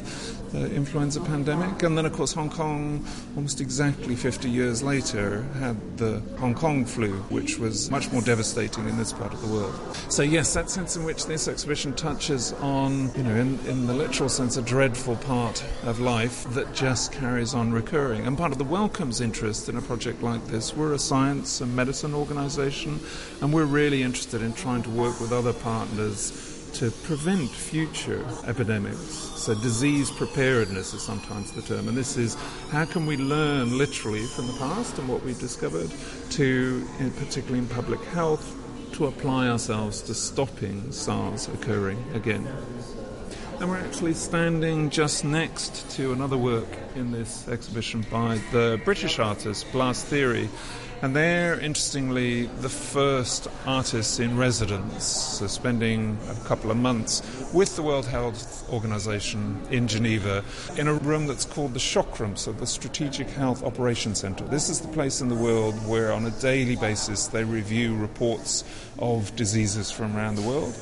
the 0.52 0.74
influenza 0.74 1.22
pandemic. 1.22 1.84
And 1.84 1.98
then, 1.98 2.06
of 2.06 2.14
course, 2.14 2.34
Hong 2.34 2.50
Kong, 2.50 3.06
almost 3.36 3.62
exactly 3.62 4.16
50 4.16 4.50
years 4.50 4.84
later, 4.84 5.44
had 5.60 5.98
the 5.98 6.22
Hong 6.40 6.54
Kong 6.54 6.86
flu, 6.86 7.14
which 7.30 7.58
was 7.58 7.90
much 7.90 8.12
more 8.12 8.22
devastating 8.22 8.88
in 8.88 8.98
this 8.98 9.14
part 9.14 9.34
of 9.34 9.42
the 9.42 9.48
world. 9.48 9.74
So, 10.10 10.24
yes, 10.24 10.54
that 10.54 10.70
sense 10.70 10.96
in 10.96 11.04
which 11.04 11.26
this 11.26 11.48
exhibition 11.48 11.94
touches 11.94 12.54
on, 12.54 13.14
you 13.16 13.24
know, 13.24 13.36
in, 13.36 13.60
in 13.68 13.88
the 13.88 13.94
literal 13.94 14.30
sense, 14.30 14.58
a 14.58 14.62
dreadful 14.62 15.16
part 15.18 15.64
of 15.84 16.00
life 16.00 16.44
that 16.54 16.71
just 16.74 17.12
carries 17.12 17.54
on 17.54 17.72
recurring. 17.72 18.26
And 18.26 18.38
part 18.38 18.52
of 18.52 18.58
the 18.58 18.66
Wellcome's 18.66 19.22
interest 19.22 19.70
in 19.70 19.78
a 19.78 19.82
project 19.82 20.22
like 20.22 20.46
this, 20.48 20.76
we're 20.76 20.94
a 20.94 21.00
science 21.00 21.62
and 21.62 21.76
medicine 21.76 22.14
organization, 22.14 23.00
and 23.42 23.54
we're 23.54 23.66
really 23.66 24.04
interested 24.04 24.42
in 24.42 24.54
trying 24.54 24.84
to 24.84 24.90
work 24.90 25.20
with 25.20 25.32
other 25.32 25.54
partners 25.54 26.70
to 26.74 26.90
prevent 26.90 27.50
future 27.50 28.26
epidemics. 28.46 29.32
So, 29.36 29.54
disease 29.56 30.10
preparedness 30.12 30.94
is 30.94 31.02
sometimes 31.02 31.52
the 31.52 31.62
term, 31.62 31.88
and 31.88 31.98
this 31.98 32.18
is 32.18 32.36
how 32.70 32.86
can 32.86 33.06
we 33.06 33.18
learn 33.18 33.78
literally 33.78 34.26
from 34.26 34.48
the 34.48 34.54
past 34.54 34.98
and 34.98 35.08
what 35.10 35.24
we've 35.24 35.40
discovered 35.40 35.92
to, 36.32 36.88
particularly 37.18 37.60
in 37.60 37.68
public 37.68 38.02
health, 38.06 38.56
to 38.94 39.08
apply 39.08 39.48
ourselves 39.48 40.02
to 40.04 40.14
stopping 40.14 40.92
SARS 40.92 41.48
occurring 41.50 42.04
again. 42.14 42.48
And 43.62 43.70
we're 43.70 43.78
actually 43.78 44.16
standing 44.16 44.90
just 44.90 45.24
next 45.24 45.88
to 45.92 46.14
another 46.14 46.36
work 46.36 46.68
in 46.96 47.12
this 47.12 47.48
exhibition 47.48 48.04
by 48.10 48.42
the 48.52 48.82
British 48.84 49.20
artist 49.20 49.72
Blast 49.72 50.08
Theory. 50.08 50.50
And 51.04 51.16
they're, 51.16 51.60
interestingly, 51.60 52.48
the 52.48 52.70
first 52.70 53.48
artists 53.68 54.20
in 54.20 54.36
residence, 54.36 55.04
so 55.04 55.46
spending 55.46 56.18
a 56.28 56.48
couple 56.48 56.72
of 56.72 56.78
months 56.78 57.22
with 57.54 57.76
the 57.76 57.84
World 57.84 58.08
Health 58.08 58.68
Organization 58.74 59.62
in 59.70 59.88
Geneva 59.88 60.44
in 60.76 60.88
a 60.88 60.96
room 60.96 61.28
that's 61.28 61.46
called 61.46 61.76
the 61.76 61.80
Shock 61.80 62.20
Room, 62.20 62.36
so 62.36 62.54
the 62.54 62.66
Strategic 62.66 63.30
Health 63.30 63.64
Operations 63.64 64.22
Center. 64.22 64.44
This 64.46 64.70
is 64.70 64.82
the 64.82 64.88
place 64.88 65.22
in 65.22 65.28
the 65.28 65.36
world 65.36 65.76
where, 65.88 66.12
on 66.14 66.26
a 66.26 66.32
daily 66.32 66.78
basis, 66.78 67.28
they 67.28 67.44
review 67.44 67.96
reports 67.96 68.64
of 68.98 69.36
diseases 69.36 69.92
from 69.92 70.18
around 70.18 70.34
the 70.34 70.42
world 70.42 70.76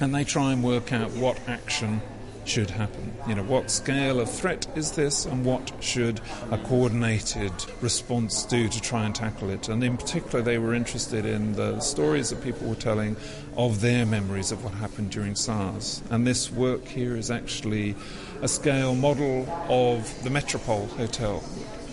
and 0.00 0.14
they 0.14 0.24
try 0.24 0.52
and 0.52 0.62
work 0.62 0.92
out 0.92 1.10
what 1.12 1.38
action 1.48 2.00
should 2.44 2.70
happen. 2.70 3.14
You 3.26 3.34
know, 3.34 3.42
what 3.42 3.70
scale 3.70 4.20
of 4.20 4.30
threat 4.30 4.66
is 4.76 4.92
this, 4.92 5.24
and 5.24 5.44
what 5.44 5.72
should 5.80 6.20
a 6.50 6.58
coordinated 6.58 7.52
response 7.80 8.44
do 8.44 8.68
to 8.68 8.80
try 8.80 9.04
and 9.04 9.14
tackle 9.14 9.50
it? 9.50 9.68
And 9.68 9.82
in 9.82 9.96
particular, 9.96 10.42
they 10.42 10.58
were 10.58 10.74
interested 10.74 11.24
in 11.24 11.54
the 11.54 11.80
stories 11.80 12.30
that 12.30 12.42
people 12.42 12.68
were 12.68 12.74
telling 12.74 13.16
of 13.56 13.80
their 13.80 14.04
memories 14.04 14.52
of 14.52 14.62
what 14.62 14.74
happened 14.74 15.10
during 15.10 15.34
SARS. 15.34 16.02
And 16.10 16.26
this 16.26 16.50
work 16.50 16.86
here 16.86 17.16
is 17.16 17.30
actually 17.30 17.94
a 18.42 18.48
scale 18.48 18.94
model 18.94 19.48
of 19.68 20.22
the 20.22 20.30
Metropole 20.30 20.86
Hotel. 20.86 21.42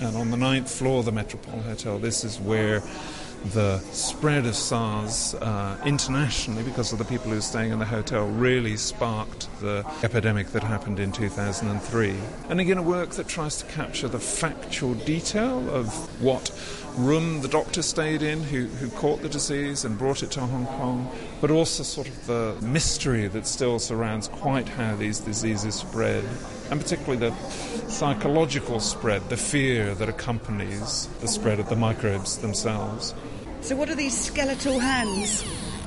And 0.01 0.17
on 0.17 0.31
the 0.31 0.37
ninth 0.37 0.69
floor 0.69 0.99
of 0.99 1.05
the 1.05 1.11
Metropole 1.11 1.61
Hotel, 1.61 1.99
this 1.99 2.23
is 2.23 2.39
where 2.39 2.81
the 3.45 3.79
spread 3.91 4.45
of 4.45 4.55
SARS 4.55 5.35
uh, 5.35 5.77
internationally, 5.85 6.63
because 6.63 6.91
of 6.91 6.99
the 6.99 7.05
people 7.05 7.29
who 7.29 7.35
were 7.35 7.41
staying 7.41 7.71
in 7.71 7.79
the 7.79 7.85
hotel, 7.85 8.27
really 8.27 8.77
sparked 8.77 9.47
the 9.61 9.85
epidemic 10.03 10.47
that 10.47 10.63
happened 10.63 10.99
in 10.99 11.11
2003. 11.11 12.15
And 12.49 12.59
again, 12.59 12.77
a 12.77 12.83
work 12.83 13.11
that 13.11 13.27
tries 13.27 13.57
to 13.57 13.65
capture 13.65 14.07
the 14.07 14.19
factual 14.19 14.93
detail 14.93 15.69
of 15.69 15.91
what 16.21 16.51
room 16.97 17.41
the 17.41 17.47
doctor 17.47 17.81
stayed 17.81 18.21
in 18.21 18.43
who, 18.43 18.65
who 18.65 18.89
caught 18.89 19.21
the 19.21 19.29
disease 19.29 19.85
and 19.85 19.97
brought 19.97 20.23
it 20.23 20.31
to 20.31 20.41
Hong 20.41 20.65
Kong, 20.65 21.09
but 21.39 21.49
also 21.49 21.83
sort 21.83 22.07
of 22.07 22.27
the 22.27 22.55
mystery 22.61 23.27
that 23.27 23.47
still 23.47 23.79
surrounds 23.79 24.27
quite 24.27 24.67
how 24.67 24.95
these 24.95 25.19
diseases 25.19 25.75
spread, 25.75 26.23
and 26.71 26.81
particularly 26.81 27.17
the 27.17 27.35
psychological 27.89 28.79
spread, 28.79 29.29
the 29.29 29.37
fear 29.37 29.93
that 29.95 30.09
accompanies 30.09 31.07
the 31.19 31.27
spread 31.27 31.59
of 31.59 31.69
the 31.69 31.75
microbes 31.75 32.37
themselves. 32.37 33.13
So, 33.59 33.75
what 33.75 33.89
are 33.89 33.95
these 33.95 34.17
skeletal 34.17 34.79
hands? 34.79 35.43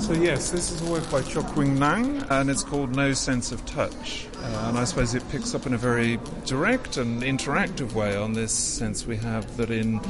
So 0.00 0.12
yes, 0.14 0.50
this 0.50 0.70
is 0.70 0.80
a 0.80 0.90
work 0.90 1.10
by 1.10 1.22
Cheuk 1.22 1.56
Wing 1.56 1.78
Nam, 1.78 2.24
and 2.30 2.48
it's 2.48 2.62
called 2.62 2.94
No 2.94 3.12
Sense 3.12 3.52
of 3.52 3.64
Touch. 3.66 4.26
Uh, 4.38 4.66
and 4.68 4.78
I 4.78 4.84
suppose 4.84 5.14
it 5.14 5.28
picks 5.28 5.54
up 5.54 5.66
in 5.66 5.74
a 5.74 5.76
very 5.76 6.18
direct 6.46 6.96
and 6.96 7.22
interactive 7.22 7.92
way 7.92 8.16
on 8.16 8.32
this 8.32 8.52
sense 8.52 9.06
we 9.06 9.16
have 9.16 9.56
that 9.56 9.70
in 9.70 10.00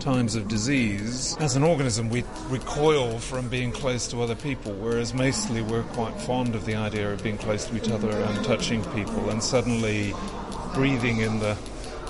times 0.00 0.34
of 0.34 0.48
disease, 0.48 1.36
as 1.38 1.54
an 1.56 1.62
organism, 1.62 2.10
we 2.10 2.24
recoil 2.48 3.18
from 3.18 3.48
being 3.48 3.72
close 3.72 4.08
to 4.08 4.20
other 4.20 4.34
people, 4.34 4.72
whereas 4.74 5.14
mostly 5.14 5.62
we're 5.62 5.84
quite 5.84 6.14
fond 6.20 6.54
of 6.54 6.66
the 6.66 6.74
idea 6.74 7.12
of 7.12 7.22
being 7.22 7.38
close 7.38 7.64
to 7.66 7.76
each 7.76 7.88
other 7.88 8.10
and 8.10 8.44
touching 8.44 8.84
people, 8.94 9.30
and 9.30 9.42
suddenly 9.42 10.12
breathing 10.74 11.18
in 11.20 11.38
the 11.38 11.56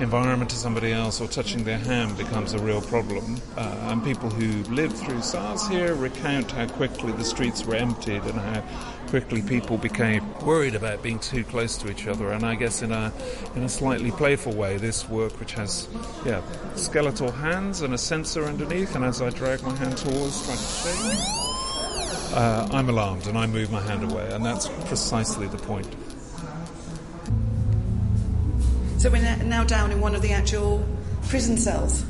environment 0.01 0.51
to 0.51 0.57
somebody 0.57 0.93
else 0.93 1.21
or 1.21 1.29
touching 1.29 1.65
their 1.65 1.79
hand 1.79 2.17
becomes 2.17 2.53
a 2.53 2.59
real 2.59 2.81
problem. 2.81 3.37
Uh, 3.57 3.89
and 3.89 4.05
people 4.05 4.31
who 4.31 4.63
lived 4.73 4.97
through 4.97 5.23
SARS 5.23 5.67
here 5.69 5.95
recount 5.95 6.51
how 6.51 6.67
quickly 6.67 7.13
the 7.13 7.25
streets 7.25 7.65
were 7.65 7.77
emptied 7.77 8.23
and 8.23 8.39
how 8.39 8.63
quickly 9.09 9.43
people 9.43 9.79
became 9.79 10.23
worried 10.41 10.75
about 10.75 11.03
being 11.03 11.19
too 11.19 11.45
close 11.45 11.77
to 11.79 11.91
each 11.91 12.07
other. 12.07 12.33
And 12.33 12.45
I 12.45 12.55
guess 12.55 12.83
in 12.83 12.93
a 12.93 13.13
in 13.55 13.63
a 13.63 13.69
slightly 13.69 14.11
playful 14.11 14.55
way, 14.55 14.77
this 14.77 15.09
work, 15.09 15.39
which 15.41 15.53
has 15.55 15.89
yeah 16.25 16.43
skeletal 16.75 17.31
hands 17.31 17.83
and 17.83 17.95
a 17.95 17.99
sensor 17.99 18.45
underneath, 18.45 18.95
and 18.95 19.05
as 19.05 19.23
I 19.23 19.31
drag 19.31 19.63
my 19.63 19.75
hand 19.77 19.97
towards, 19.97 20.45
trying 20.45 20.59
to 20.59 20.65
shake, 20.65 21.37
uh, 22.37 22.69
I'm 22.73 22.89
alarmed 22.89 23.27
and 23.27 23.39
I 23.39 23.47
move 23.47 23.71
my 23.71 23.81
hand 23.81 24.11
away, 24.11 24.29
and 24.33 24.45
that's 24.45 24.69
precisely 24.87 25.47
the 25.47 25.59
point. 25.59 25.89
So 29.07 29.13
we're 29.13 29.37
now 29.45 29.63
down 29.63 29.93
in 29.93 30.01
one 30.01 30.17
of 30.17 30.23
the 30.23 30.33
actual 30.33 30.85
prison 31.29 31.57
cells. 31.59 32.05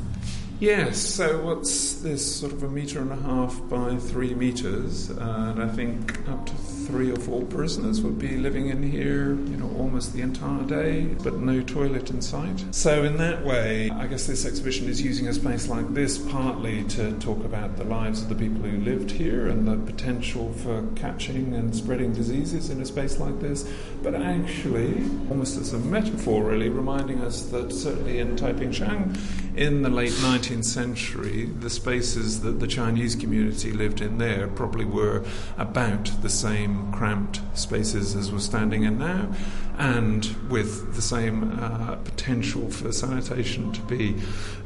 Yes, 0.59 0.97
so 0.97 1.39
what's 1.45 2.01
this 2.01 2.39
sort 2.39 2.53
of 2.53 2.63
a 2.63 2.67
metre 2.67 3.01
and 3.01 3.11
a 3.11 3.15
half 3.17 3.61
by 3.69 3.97
three 3.97 4.33
metres, 4.33 5.11
and 5.11 5.61
I 5.61 5.67
think 5.67 6.27
up 6.27 6.47
to 6.47 6.55
three 6.87 7.11
or 7.11 7.17
four 7.17 7.43
prisoners 7.43 8.01
would 8.01 8.17
be 8.17 8.37
living 8.37 8.69
in 8.69 8.81
here, 8.81 9.31
you 9.31 9.57
know, 9.57 9.69
almost 9.77 10.13
the 10.13 10.21
entire 10.21 10.63
day, 10.63 11.03
but 11.21 11.35
no 11.35 11.61
toilet 11.61 12.09
in 12.09 12.21
sight. 12.21 12.63
So, 12.71 13.03
in 13.03 13.17
that 13.17 13.45
way, 13.45 13.89
I 13.89 14.07
guess 14.07 14.25
this 14.25 14.45
exhibition 14.45 14.87
is 14.87 15.01
using 15.01 15.27
a 15.27 15.33
space 15.33 15.67
like 15.67 15.93
this 15.93 16.17
partly 16.17 16.85
to 16.85 17.11
talk 17.19 17.43
about 17.43 17.75
the 17.75 17.83
lives 17.83 18.21
of 18.21 18.29
the 18.29 18.35
people 18.35 18.61
who 18.61 18.77
lived 18.77 19.11
here 19.11 19.47
and 19.47 19.67
the 19.67 19.75
potential 19.75 20.53
for 20.53 20.87
catching 20.95 21.53
and 21.53 21.75
spreading 21.75 22.13
diseases 22.13 22.69
in 22.69 22.79
a 22.79 22.85
space 22.85 23.19
like 23.19 23.37
this, 23.41 23.69
but 24.01 24.15
actually, 24.15 24.93
almost 25.29 25.57
as 25.57 25.73
a 25.73 25.79
metaphor, 25.79 26.45
really, 26.45 26.69
reminding 26.69 27.19
us 27.19 27.43
that 27.47 27.73
certainly 27.73 28.19
in 28.19 28.37
Taiping 28.37 28.71
Shan, 28.71 29.17
in 29.57 29.81
the 29.81 29.89
late 29.89 30.11
19th 30.11 30.63
century, 30.63 31.45
the 31.45 31.69
spaces 31.69 32.41
that 32.41 32.59
the 32.59 32.67
Chinese 32.67 33.15
community 33.15 33.71
lived 33.71 33.99
in 34.01 34.19
there 34.19 34.47
probably 34.47 34.85
were 34.85 35.25
about 35.57 36.05
the 36.21 36.29
same 36.29 36.76
cramped 36.91 37.41
spaces 37.53 38.15
as 38.15 38.31
we're 38.31 38.39
standing 38.39 38.83
in 38.83 38.97
now, 38.97 39.29
and 39.77 40.25
with 40.49 40.95
the 40.95 41.01
same 41.01 41.59
uh, 41.59 41.95
potential 41.97 42.69
for 42.71 42.91
sanitation 42.91 43.71
to 43.71 43.81
be 43.81 44.15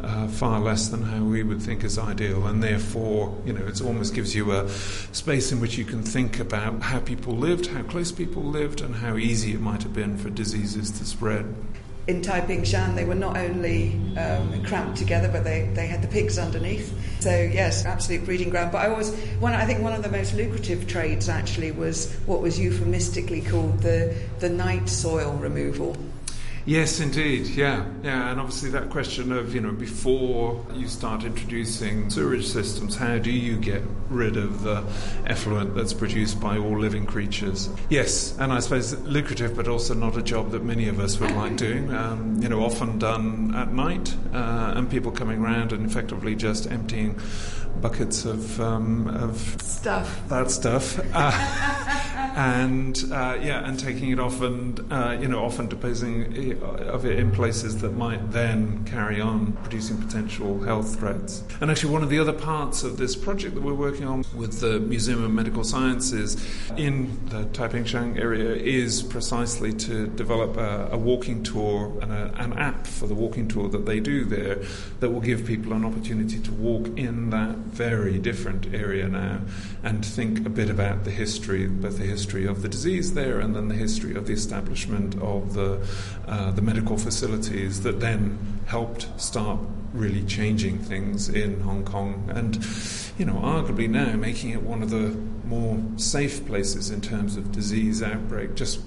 uh, 0.02 0.28
far 0.28 0.60
less 0.60 0.90
than 0.90 1.04
how 1.04 1.24
we 1.24 1.44
would 1.44 1.62
think 1.62 1.84
is 1.84 1.98
ideal. 1.98 2.48
And 2.48 2.64
therefore, 2.64 3.38
you 3.46 3.54
know, 3.54 3.66
it 3.66 3.82
almost 3.82 4.14
gives 4.14 4.36
you 4.36 4.52
a 4.52 4.70
space 4.70 5.52
in 5.52 5.60
which 5.60 5.78
you 5.78 5.86
can 5.86 6.04
think 6.04 6.40
about 6.40 6.82
how 6.82 7.00
people 7.00 7.36
lived, 7.36 7.68
how 7.68 7.84
close 7.84 8.12
people 8.12 8.44
lived, 8.44 8.82
and 8.82 8.96
how 8.96 9.18
easy 9.18 9.54
it 9.54 9.62
might 9.62 9.84
have 9.84 9.94
been 9.94 10.18
for 10.18 10.30
diseases 10.30 10.92
to 10.92 11.06
spread 11.06 11.54
in 12.08 12.22
Taiping 12.22 12.64
Shan, 12.64 12.96
they 12.96 13.06
were 13.06 13.16
not 13.16 13.38
only 13.38 13.94
um, 14.18 14.64
cramped 14.66 14.98
together, 14.98 15.30
but 15.32 15.44
they, 15.44 15.70
they 15.74 15.88
had 15.88 16.02
the 16.02 16.08
pigs 16.08 16.38
underneath. 16.38 16.94
So 17.22 17.30
yes, 17.30 17.86
absolute 17.86 18.26
breeding 18.26 18.50
ground. 18.50 18.72
But 18.72 18.80
I 18.80 18.90
always, 18.90 19.14
one, 19.40 19.54
I 19.54 19.66
think 19.66 19.82
one 19.82 19.94
of 19.94 20.02
the 20.02 20.10
most 20.10 20.34
lucrative 20.34 20.88
trades 20.88 21.30
actually 21.30 21.72
was 21.72 22.14
what 22.26 22.42
was 22.42 22.60
euphemistically 22.60 23.42
called 23.42 23.80
the 23.82 24.16
the 24.40 24.50
night 24.50 24.90
soil 24.90 25.34
removal. 25.34 25.96
Yes, 26.66 27.00
indeed. 27.00 27.48
Yeah, 27.48 27.86
yeah, 28.04 28.30
and 28.30 28.40
obviously 28.40 28.70
that 28.72 28.90
question 28.90 29.32
of 29.32 29.56
you 29.56 29.62
know 29.62 29.72
before 29.72 30.64
you 30.74 30.88
start 30.88 31.24
introducing 31.24 32.10
sewage 32.10 32.46
systems, 32.46 32.96
how 32.96 33.18
do 33.18 33.32
you 33.32 33.58
get 33.58 33.82
rid 34.10 34.38
of 34.38 34.64
the 34.64 34.84
effluent 35.26 35.74
that's 35.76 35.94
produced 35.94 36.40
by 36.40 36.58
all 36.58 36.80
living 36.80 37.06
creatures? 37.06 37.70
Yes, 37.90 38.38
and 38.38 38.54
I 38.54 38.60
suppose 38.60 38.94
lucrative, 39.02 39.56
but 39.56 39.68
also 39.68 39.94
not 39.96 40.18
a 40.18 40.22
job 40.22 40.52
that 40.52 40.64
many 40.64 40.88
of 40.88 41.00
us 41.00 41.20
would 41.20 41.32
like 41.32 41.58
doing. 41.58 41.92
Um, 41.94 42.42
you 42.42 42.50
know, 42.50 42.64
often 42.64 43.00
done 43.00 43.56
at 43.56 43.74
night, 43.74 44.16
uh, 44.34 44.74
and 44.76 44.90
people 44.90 45.12
coming 45.12 45.40
around 45.42 45.74
and 45.74 45.86
effectively 45.86 46.36
just 46.36 46.70
emptying 46.70 47.20
buckets 47.82 48.26
of 48.26 48.62
um, 48.62 49.08
of 49.08 49.38
stuff. 49.62 50.22
That 50.30 50.52
stuff. 50.52 51.00
Uh, 51.14 51.32
and 52.36 53.04
uh, 53.12 53.38
yeah, 53.42 53.68
and 53.68 53.80
taking 53.80 54.10
it 54.12 54.20
off 54.20 54.42
and 54.42 54.80
uh, 54.92 55.18
you 55.20 55.28
know 55.28 55.44
often 55.44 55.68
disposing 55.68 56.62
of 56.62 57.06
it 57.06 57.20
in 57.20 57.32
places 57.32 57.82
that 57.82 57.96
might 57.96 58.32
then 58.32 58.84
carry 58.86 59.20
on 59.20 59.54
producing 59.54 59.98
potential 59.98 60.62
health 60.62 61.00
threats. 61.00 61.44
And 61.60 61.70
actually, 61.70 61.92
one 61.92 62.04
of 62.04 62.10
the 62.10 62.20
other 62.20 62.34
parts 62.34 62.84
of 62.84 62.98
this 62.98 63.16
project 63.16 63.56
that 63.56 63.62
we're 63.62 63.74
working 63.74 64.08
on 64.08 64.24
with 64.36 64.60
the 64.60 64.80
Museum 64.80 65.24
of 65.24 65.32
Medical 65.32 65.64
Sciences 65.64 66.38
in 66.78 67.20
the 67.28 67.46
Taiping 67.46 67.86
Shan 67.86 68.18
area 68.18 68.56
is 68.56 69.04
precisely 69.04 69.74
to 69.74 70.08
develop 70.08 70.58
a, 70.58 70.90
a 70.92 70.98
walking 70.98 71.44
tour 71.44 71.98
and 72.02 72.12
a, 72.12 72.34
an 72.38 72.54
app 72.54 72.88
for 72.88 73.08
the 73.08 73.16
walking 73.16 73.48
tour 73.48 73.70
that 73.70 73.86
they 73.86 74.00
do 74.00 74.26
there 74.26 74.60
that 75.00 75.10
will 75.10 75.22
give 75.22 75.46
people 75.46 75.74
an 75.74 75.86
opportunity 75.86 76.40
to 76.40 76.52
walk 76.54 76.88
in 76.98 77.30
that 77.32 77.56
very 77.58 78.18
different 78.18 78.74
area 78.74 79.08
now 79.08 79.42
and 79.84 80.06
think 80.06 80.46
a 80.46 80.50
bit 80.50 80.70
about 80.70 81.04
the 81.04 81.12
history, 81.12 81.68
both 81.68 81.98
the 81.98 82.04
history 82.04 82.21
of 82.22 82.62
the 82.62 82.70
disease 82.70 83.14
there 83.14 83.40
and 83.40 83.56
then 83.56 83.68
the 83.68 83.76
history 83.76 84.16
of 84.16 84.28
the 84.28 84.34
establishment 84.34 85.16
of 85.22 85.54
the, 85.54 85.86
uh, 86.28 86.52
the 86.52 86.62
medical 86.62 86.98
facilities 86.98 87.82
that 87.82 88.00
then 88.00 88.38
helped 88.68 89.08
start 89.20 89.60
really 89.94 90.24
changing 90.24 90.80
things 90.80 91.30
in 91.30 91.60
Hong 91.62 91.84
Kong 91.84 92.30
and, 92.34 92.56
you 93.18 93.26
know, 93.26 93.34
arguably 93.34 93.90
now 93.90 94.16
making 94.16 94.52
it 94.52 94.62
one 94.62 94.82
of 94.82 94.90
the 94.90 95.16
more 95.46 95.82
safe 95.98 96.46
places 96.48 96.90
in 96.90 97.02
terms 97.02 97.36
of 97.36 97.52
disease 97.52 98.02
outbreak. 98.02 98.56
Just, 98.56 98.80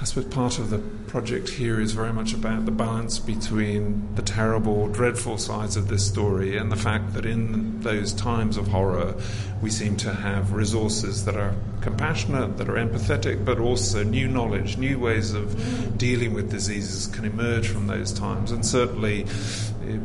I 0.00 0.04
suppose, 0.04 0.24
part 0.32 0.58
of 0.58 0.70
the 0.70 0.78
project 0.78 1.50
here 1.50 1.78
is 1.78 1.92
very 1.92 2.14
much 2.14 2.32
about 2.32 2.64
the 2.64 2.70
balance 2.70 3.18
between 3.18 4.14
the 4.14 4.22
terrible, 4.22 4.88
dreadful 4.88 5.36
sides 5.36 5.76
of 5.76 5.88
this 5.88 6.06
story 6.06 6.56
and 6.56 6.72
the 6.72 6.76
fact 6.76 7.12
that 7.12 7.26
in 7.26 7.82
those 7.82 8.14
times 8.14 8.56
of 8.56 8.68
horror, 8.68 9.14
we 9.60 9.68
seem 9.68 9.96
to 9.98 10.12
have 10.12 10.54
resources 10.54 11.26
that 11.26 11.36
are 11.36 11.54
compassionate, 11.82 12.56
that 12.56 12.70
are 12.70 12.76
empathetic, 12.76 13.44
but 13.44 13.58
also 13.58 14.02
new 14.02 14.28
knowledge, 14.28 14.78
new 14.78 14.98
ways 14.98 15.34
of 15.34 15.98
dealing 15.98 16.32
with 16.32 16.50
diseases 16.50 17.06
can 17.08 17.26
emerge 17.26 17.68
from 17.68 17.86
those 17.86 18.12
times. 18.12 18.50
And 18.50 18.64
certainly, 18.64 19.26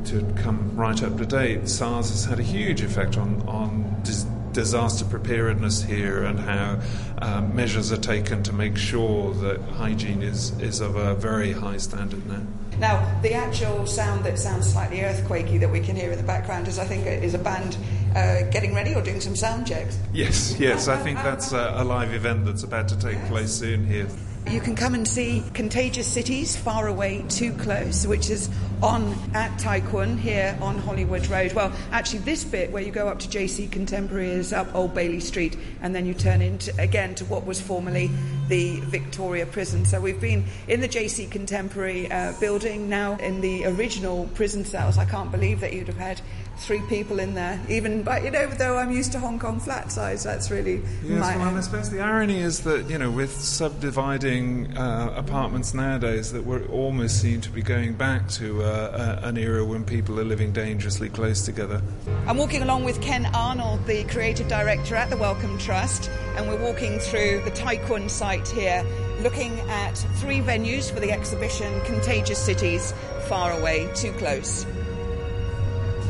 to 0.06 0.34
come 0.42 0.76
right 0.76 1.02
up 1.04 1.18
to 1.18 1.26
date, 1.26 1.68
SARS 1.68 2.10
has 2.10 2.26
had 2.26 2.40
a 2.40 2.44
huge 2.44 2.82
effect 2.82 3.18
on, 3.18 3.42
on 3.48 4.02
disease 4.04 4.28
disaster 4.54 5.04
preparedness 5.04 5.82
here 5.82 6.24
and 6.24 6.40
how 6.40 6.80
um, 7.22 7.56
measures 7.56 7.92
are 7.92 7.98
taken 7.98 8.44
to 8.44 8.54
make 8.54 8.78
sure 8.78 9.34
that 9.34 9.60
hygiene 9.62 10.22
is, 10.22 10.58
is 10.62 10.80
of 10.80 10.96
a 10.96 11.16
very 11.16 11.52
high 11.52 11.78
standard 11.78 12.26
now. 12.28 12.42
Now, 12.80 13.22
the 13.22 13.34
actual 13.34 13.86
sound 13.86 14.24
that 14.26 14.40
sounds 14.40 14.72
slightly 14.72 15.00
earthquakey 15.00 15.60
that 15.60 15.70
we 15.70 15.80
can 15.80 15.96
hear 15.96 16.12
in 16.12 16.18
the 16.18 16.24
background 16.24 16.68
is, 16.68 16.80
I 16.80 16.86
think, 16.86 17.06
is 17.06 17.34
a 17.34 17.40
band 17.40 17.78
uh, 18.16 18.44
getting 18.50 18.74
ready 18.74 18.96
or 18.96 19.02
doing 19.02 19.22
some 19.22 19.36
sound 19.36 19.68
checks. 19.68 20.00
Yes, 20.12 20.58
yes, 20.60 20.88
I 20.88 20.98
think 20.98 21.18
that's 21.24 21.52
a, 21.52 21.76
a 21.78 21.84
live 21.84 22.14
event 22.14 22.46
that's 22.46 22.64
about 22.64 22.88
to 22.90 22.98
take 22.98 23.24
place 23.26 23.52
soon 23.52 23.86
here. 23.86 24.08
You 24.50 24.60
can 24.62 24.76
come 24.76 24.94
and 24.94 25.08
see 25.08 25.44
Contagious 25.54 26.08
Cities, 26.08 26.56
Far 26.56 26.88
Away, 26.88 27.24
Too 27.30 27.54
Close, 27.54 28.06
which 28.06 28.30
is 28.30 28.50
on 28.82 29.16
at 29.34 29.58
Tai 29.60 29.82
Kwun 29.82 30.18
here 30.20 30.58
on 30.62 30.78
Hollywood 30.78 31.28
Road. 31.28 31.54
Well, 31.54 31.72
actually, 31.92 32.20
this 32.20 32.44
bit 32.44 32.72
where 32.72 32.84
you 32.84 32.92
go 32.92 33.08
up 33.08 33.20
to 33.20 33.28
JC 33.28 33.72
Contemporary 33.72 34.30
is 34.30 34.52
up 34.52 34.74
Old 34.76 34.94
Bailey 34.94 35.20
Street, 35.22 35.58
and 35.82 35.96
then 35.96 36.06
you 36.06 36.14
turn 36.14 36.42
into 36.42 36.74
again 36.80 37.16
to 37.16 37.26
what 37.26 37.46
was 37.46 37.62
formerly 37.62 38.12
the 38.48 38.54
the 38.54 38.80
Victoria 38.82 39.48
Prison. 39.48 39.84
So 39.84 40.00
we've 40.00 40.22
been 40.22 40.46
in 40.68 40.80
the 40.80 40.88
JC 40.88 41.30
Contemporary 41.30 42.12
uh, 42.12 42.34
building, 42.40 42.88
now 42.88 43.18
in 43.18 43.42
the 43.42 43.66
original 43.66 44.30
prison 44.36 44.64
cells. 44.64 44.98
I 44.98 45.06
can't 45.06 45.32
believe 45.32 45.60
that 45.62 45.74
you'd 45.74 45.88
have 45.88 45.98
had 45.98 46.22
three 46.58 46.82
people 46.82 47.20
in 47.20 47.34
there. 47.34 47.60
Even, 47.70 48.04
but 48.04 48.24
you 48.24 48.32
know, 48.32 48.48
though 48.48 48.78
I'm 48.78 48.92
used 48.92 49.12
to 49.14 49.20
Hong 49.20 49.40
Kong 49.40 49.60
flat 49.60 49.92
size, 49.92 50.24
that's 50.24 50.52
really 50.52 50.82
yes. 51.04 51.20
My, 51.20 51.38
well, 51.38 51.56
I 51.56 51.62
suppose 51.62 51.90
the 51.90 52.02
irony 52.02 52.40
is 52.40 52.62
that 52.62 52.90
you 52.90 52.98
know, 52.98 53.12
with 53.12 53.32
subdividing 53.32 54.78
uh, 54.78 55.14
apartments 55.16 55.74
nowadays, 55.74 56.32
that 56.32 56.46
we 56.46 56.64
almost 56.66 57.22
seem 57.22 57.42
to 57.42 57.50
be 57.50 57.62
going 57.62 57.94
back 57.94 58.28
to 58.30 58.64
uh, 58.64 59.20
an 59.24 59.38
era 59.38 59.66
when 59.66 59.84
people 59.84 60.20
are 60.20 60.26
living 60.26 60.52
dangerously 60.52 61.10
close 61.10 61.44
together. 61.44 61.82
I'm 62.28 62.38
walking 62.38 62.62
along 62.62 62.84
with 62.84 63.02
Ken 63.02 63.26
Arnold, 63.34 63.86
the 63.86 64.04
creative 64.06 64.48
director 64.48 64.96
at 64.96 65.10
the 65.10 65.18
Wellcome 65.18 65.58
Trust, 65.58 66.10
and 66.36 66.48
we're 66.48 66.62
walking 66.62 67.00
through 67.00 67.42
the 67.44 67.52
Tai 67.52 67.78
Kwun 67.78 68.10
site 68.10 68.48
here, 68.48 68.86
looking 69.22 69.60
at 69.70 69.94
three 70.18 70.40
venues 70.40 70.92
for 70.92 71.00
the 71.00 71.12
exhibition 71.12 71.82
Contagious 71.82 72.40
Cities, 72.40 72.94
Far 73.28 73.52
Away, 73.52 73.90
Too 73.96 74.12
Close. 74.14 74.66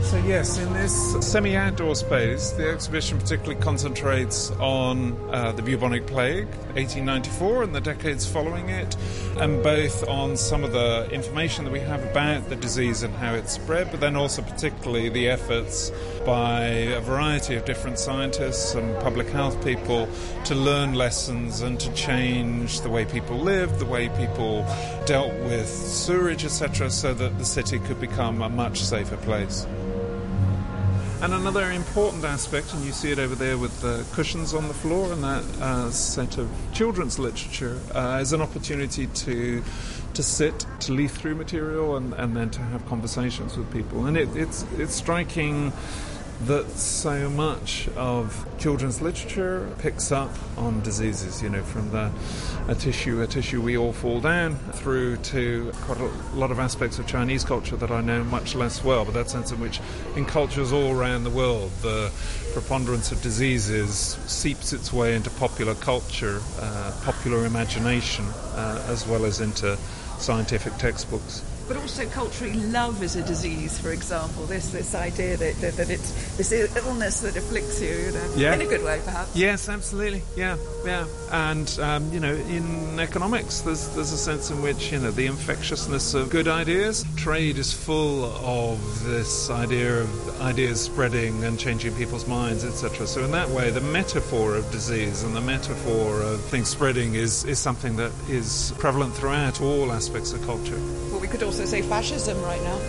So, 0.04 0.18
yes, 0.18 0.60
in 0.60 0.72
this 0.74 1.16
semi 1.26 1.56
outdoor 1.56 1.96
space, 1.96 2.52
the 2.52 2.70
exhibition 2.70 3.18
particularly 3.18 3.60
concentrates 3.60 4.52
on 4.52 5.14
uh, 5.32 5.54
the 5.54 5.62
bubonic 5.62 6.06
plague, 6.06 6.48
1894, 6.76 7.64
and 7.64 7.74
the 7.74 7.82
decades 7.82 8.28
following 8.28 8.70
it, 8.70 8.96
and 9.38 9.64
both 9.64 10.08
on 10.08 10.36
some 10.36 10.64
of 10.64 10.74
the 10.74 11.10
information 11.10 11.64
that 11.64 11.72
we 11.72 11.80
have 11.80 12.04
about 12.04 12.48
the 12.50 12.56
disease 12.58 13.02
and 13.02 13.16
how 13.16 13.34
it 13.34 13.50
spread, 13.50 13.90
but 13.92 14.02
then 14.02 14.16
also 14.16 14.42
particularly 14.42 15.08
the 15.10 15.30
efforts 15.30 15.92
by 16.26 16.64
a 16.66 17.00
variety 17.00 17.56
of 17.56 17.64
different 17.66 17.98
scientists 17.98 18.76
and 18.76 19.02
public 19.02 19.28
health 19.30 19.64
people 19.64 20.08
to 20.44 20.54
learn 20.54 20.94
lessons 20.94 21.62
and 21.62 21.80
to 21.80 21.92
change 21.94 22.82
the 22.82 22.90
way 22.90 23.06
people 23.06 23.38
lived, 23.38 23.80
the 23.80 23.86
way 23.86 24.10
people 24.10 24.66
dealt 25.06 25.34
with 25.46 25.68
sewerage, 25.68 26.44
etc., 26.44 26.90
so 26.90 27.14
that 27.14 27.38
the 27.40 27.46
city 27.46 27.80
could 27.80 28.00
become 28.00 28.42
a 28.42 28.50
much 28.50 28.82
safer 28.82 29.18
place. 29.18 29.66
And 31.24 31.34
another 31.34 31.72
important 31.72 32.26
aspect, 32.26 32.74
and 32.74 32.84
you 32.84 32.92
see 32.92 33.10
it 33.10 33.18
over 33.18 33.34
there 33.34 33.58
with 33.58 33.80
the 33.80 34.06
cushions 34.12 34.54
on 34.54 34.68
the 34.68 34.74
floor 34.74 35.14
and 35.14 35.24
that 35.24 35.44
uh, 35.62 35.90
set 35.90 36.38
of 36.38 36.52
children's 36.74 37.18
literature, 37.18 37.80
uh, 37.96 38.20
is 38.22 38.34
an 38.34 38.42
opportunity 38.42 39.08
to 39.08 39.64
to 40.16 40.22
sit, 40.22 40.66
to 40.82 40.92
leaf 40.92 41.12
through 41.12 41.36
material, 41.36 41.96
and, 41.96 42.14
and 42.16 42.36
then 42.36 42.50
to 42.50 42.60
have 42.60 42.86
conversations 42.88 43.56
with 43.56 43.72
people. 43.72 44.06
And 44.06 44.18
it, 44.18 44.36
it's 44.36 44.66
it's 44.78 44.94
striking 44.96 45.72
that 46.48 46.70
so 46.72 47.30
much 47.30 47.88
of 47.96 48.46
children's 48.58 49.02
literature 49.02 49.70
picks 49.80 50.12
up 50.12 50.32
on 50.58 50.82
diseases, 50.82 51.42
you 51.42 51.50
know, 51.50 51.64
from 51.64 51.90
the 51.92 52.12
a 52.68 52.76
tissue, 52.76 53.22
a 53.22 53.28
tissue 53.28 53.62
we 53.62 53.78
all 53.78 53.92
fall 53.92 54.20
down 54.22 54.56
through 54.74 55.18
to 55.18 55.72
quite 55.82 56.00
a 56.00 56.08
lot 56.36 56.52
of 56.52 56.60
aspects 56.60 57.00
of 57.00 57.08
Chinese 57.08 57.44
culture 57.44 57.76
that 57.76 57.92
I 57.92 58.02
know 58.02 58.24
much 58.24 58.56
less 58.56 58.84
well, 58.84 59.06
but 59.06 59.14
that 59.14 59.30
sense 59.30 59.52
in 59.52 59.60
which 59.60 59.80
in 60.16 60.26
cultures 60.26 60.72
all 60.72 60.92
around 60.92 61.24
the 61.24 61.30
world 61.30 61.72
the 61.82 62.12
preponderance 62.54 63.12
of 63.12 63.22
diseases 63.22 64.18
seeps 64.28 64.74
its 64.74 64.94
way 64.94 65.16
into 65.16 65.30
popular 65.32 65.76
culture, 65.76 66.42
uh, 66.60 66.94
popular 67.04 67.46
imagination, 67.46 68.26
uh, 68.56 68.86
as 68.88 69.08
well 69.08 69.26
as 69.26 69.42
into 69.42 69.78
scientific 70.18 70.74
textbooks 70.78 71.44
but 71.68 71.78
also 71.78 72.06
culturally 72.10 72.54
love 72.54 73.02
is 73.04 73.16
a 73.16 73.24
disease, 73.24 73.80
for 73.80 73.92
example. 73.92 74.46
This 74.46 74.72
this 74.72 74.96
idea 74.96 75.38
that, 75.38 75.56
that, 75.62 75.78
that 75.78 75.90
it's 75.90 76.38
this 76.38 76.52
illness 76.52 77.22
that 77.22 77.38
afflicts 77.38 77.82
you, 77.82 77.90
you 77.90 78.12
know, 78.12 78.34
yeah. 78.36 78.54
in 78.54 78.62
a 78.62 78.66
good 78.66 78.84
way, 78.84 79.02
perhaps. 79.04 79.36
Yes, 79.36 79.70
absolutely. 79.70 80.24
Yeah, 80.36 80.58
yeah. 80.86 81.06
And 81.32 81.70
um, 81.80 82.12
you 82.12 82.20
know, 82.20 82.34
in 82.34 83.00
economics, 83.00 83.62
there's 83.62 83.88
there's 83.96 84.12
a 84.12 84.18
sense 84.18 84.52
in 84.52 84.62
which 84.62 84.92
you 84.92 85.00
know 85.00 85.12
the 85.12 85.26
infectiousness 85.26 86.14
of 86.14 86.30
good 86.30 86.48
ideas. 86.48 87.06
Trade 87.16 87.58
is 87.58 87.74
full 87.74 88.26
of 88.26 89.06
this 89.06 89.50
idea 89.50 90.02
of 90.02 90.42
ideas 90.42 90.82
spreading 90.82 91.44
and 91.44 91.60
changing 91.60 91.96
people's 91.96 92.28
minds, 92.28 92.66
etc. 92.66 93.08
So 93.08 93.24
in 93.24 93.32
that 93.32 93.50
way, 93.50 93.70
the 93.70 93.82
metaphor 93.82 94.56
of 94.56 94.70
disease 94.72 95.24
and 95.24 95.36
the 95.36 95.42
metaphor 95.42 96.22
of 96.22 96.42
things 96.46 96.70
spreading 96.70 97.16
is 97.16 97.46
is 97.46 97.60
something 97.60 97.96
that 97.98 98.12
is 98.30 98.74
prevalent 98.78 99.14
throughout 99.14 99.62
all 99.62 99.92
aspects 99.92 100.34
of 100.34 100.42
culture. 100.46 100.80
Could 101.34 101.42
also 101.42 101.66
say 101.66 101.82
fascism 101.82 102.40
right 102.44 102.62
now. 102.62 102.80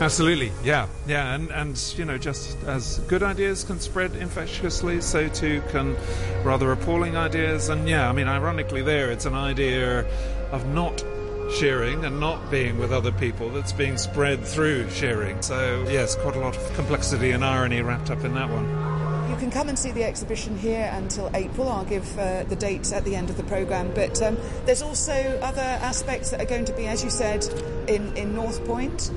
Absolutely, 0.00 0.50
yeah, 0.64 0.88
yeah, 1.06 1.34
and 1.34 1.50
and 1.50 1.94
you 1.94 2.06
know, 2.06 2.16
just 2.16 2.56
as 2.64 3.00
good 3.00 3.22
ideas 3.22 3.64
can 3.64 3.80
spread 3.80 4.16
infectiously, 4.16 5.02
so 5.02 5.28
too 5.28 5.62
can 5.68 5.94
rather 6.42 6.72
appalling 6.72 7.18
ideas. 7.18 7.68
And 7.68 7.86
yeah, 7.86 8.08
I 8.08 8.12
mean, 8.12 8.28
ironically, 8.28 8.80
there 8.80 9.10
it's 9.10 9.26
an 9.26 9.34
idea 9.34 10.06
of 10.52 10.66
not 10.68 11.04
sharing 11.58 12.06
and 12.06 12.18
not 12.18 12.50
being 12.50 12.78
with 12.78 12.92
other 12.92 13.12
people 13.12 13.50
that's 13.50 13.72
being 13.72 13.98
spread 13.98 14.42
through 14.42 14.88
sharing. 14.88 15.42
So 15.42 15.84
yes, 15.86 16.16
quite 16.16 16.34
a 16.34 16.40
lot 16.40 16.56
of 16.56 16.72
complexity 16.72 17.32
and 17.32 17.44
irony 17.44 17.82
wrapped 17.82 18.10
up 18.10 18.24
in 18.24 18.32
that 18.32 18.48
one. 18.48 18.91
You 19.32 19.38
can 19.38 19.50
come 19.50 19.70
and 19.70 19.78
see 19.78 19.92
the 19.92 20.04
exhibition 20.04 20.58
here 20.58 20.90
until 20.92 21.30
April. 21.32 21.66
I'll 21.66 21.86
give 21.86 22.18
uh, 22.18 22.42
the 22.44 22.54
dates 22.54 22.92
at 22.92 23.02
the 23.04 23.16
end 23.16 23.30
of 23.30 23.38
the 23.38 23.42
programme. 23.44 23.90
But 23.94 24.20
um, 24.20 24.36
there's 24.66 24.82
also 24.82 25.40
other 25.42 25.62
aspects 25.62 26.30
that 26.32 26.42
are 26.42 26.44
going 26.44 26.66
to 26.66 26.72
be, 26.74 26.86
as 26.86 27.02
you 27.02 27.08
said, 27.08 27.46
in, 27.88 28.14
in 28.14 28.34
North 28.34 28.62
Point. 28.66 29.10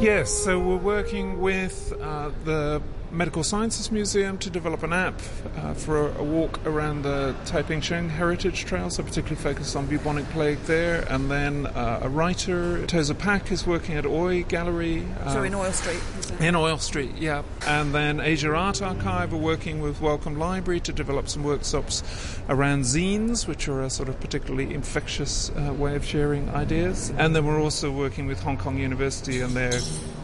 Yes, 0.00 0.32
so 0.32 0.58
we're 0.58 0.76
working 0.76 1.42
with 1.42 1.92
uh, 2.00 2.30
the 2.44 2.80
Medical 3.12 3.44
Sciences 3.44 3.92
Museum 3.92 4.38
to 4.38 4.50
develop 4.50 4.82
an 4.82 4.92
app 4.92 5.20
uh, 5.56 5.74
for 5.74 6.08
a, 6.08 6.18
a, 6.18 6.24
walk 6.24 6.58
around 6.66 7.02
the 7.02 7.36
Taiping 7.44 7.80
Shan 7.80 8.08
Heritage 8.08 8.64
Trail, 8.64 8.90
so 8.90 9.02
particularly 9.02 9.36
focused 9.36 9.76
on 9.76 9.86
bubonic 9.86 10.24
plague 10.30 10.58
there. 10.62 11.02
And 11.08 11.30
then 11.30 11.66
uh, 11.66 12.00
a 12.02 12.08
writer, 12.08 12.84
Tozer 12.86 13.14
Pak, 13.14 13.52
is 13.52 13.66
working 13.66 13.94
at 13.94 14.06
Oi 14.06 14.42
Gallery. 14.44 15.06
Uh, 15.20 15.34
so 15.34 15.42
in 15.42 15.54
Oil 15.54 15.70
Street? 15.70 16.00
In 16.40 16.56
Oil 16.56 16.78
Street, 16.78 17.12
yeah. 17.16 17.42
And 17.66 17.94
then 17.94 18.18
Asia 18.18 18.52
Art 18.52 18.82
Archive 18.82 19.32
are 19.32 19.38
working 19.38 19.80
with 19.80 20.00
Wellcome 20.00 20.36
Library 20.38 20.80
to 20.80 20.92
develop 20.92 21.28
some 21.28 21.44
workshops 21.44 22.02
around 22.48 22.82
zines, 22.82 23.46
which 23.46 23.68
are 23.68 23.82
a 23.82 23.88
sort 23.88 24.08
of 24.08 24.18
particularly 24.20 24.74
infectious 24.74 25.50
uh, 25.50 25.72
way 25.72 25.94
of 25.94 26.04
sharing 26.04 26.50
ideas. 26.50 27.12
And 27.16 27.36
then 27.36 27.46
we're 27.46 27.60
also 27.60 27.90
working 27.90 28.26
with 28.26 28.42
Hong 28.42 28.56
Kong 28.56 28.78
University 28.78 29.42
and 29.42 29.54
their 29.54 29.78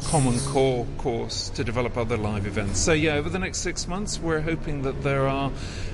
Common 0.05 0.39
Core 0.41 0.87
course 0.99 1.49
to 1.51 1.63
develop 1.63 1.97
other 1.97 2.17
live 2.17 2.47
events. 2.47 2.81
So, 2.81 2.93
yeah, 2.93 3.15
over 3.15 3.31
the 3.31 3.39
next 3.39 3.59
six 3.59 3.87
months, 3.87 4.19
we're 4.19 4.41
hoping 4.41 4.83
that 4.83 5.03
there 5.03 5.29
are 5.29 5.53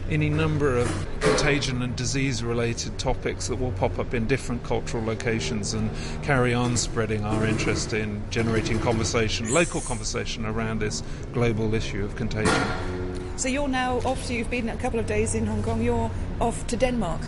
any 0.08 0.30
number 0.30 0.78
of 0.78 0.88
contagion 1.20 1.82
and 1.82 1.94
disease 1.96 2.42
related 2.42 2.96
topics 2.98 3.48
that 3.48 3.56
will 3.56 3.72
pop 3.72 3.98
up 3.98 4.14
in 4.14 4.26
different 4.26 4.62
cultural 4.62 5.04
locations 5.04 5.74
and 5.74 5.90
carry 6.22 6.54
on 6.54 6.76
spreading 6.76 7.24
our 7.24 7.44
interest 7.44 7.92
in 7.92 8.22
generating 8.30 8.78
conversation, 8.78 9.52
local 9.52 9.80
conversation 9.80 10.05
around 10.14 10.80
this 10.80 11.02
global 11.32 11.74
issue 11.74 12.04
of 12.04 12.14
contagion. 12.16 12.62
So 13.36 13.48
you're 13.48 13.68
now 13.68 13.98
off, 14.04 14.24
so 14.24 14.32
you've 14.32 14.50
been 14.50 14.68
a 14.68 14.76
couple 14.76 14.98
of 14.98 15.06
days 15.06 15.34
in 15.34 15.46
Hong 15.46 15.62
Kong, 15.62 15.82
you're 15.82 16.10
off 16.40 16.66
to 16.68 16.76
Denmark. 16.76 17.20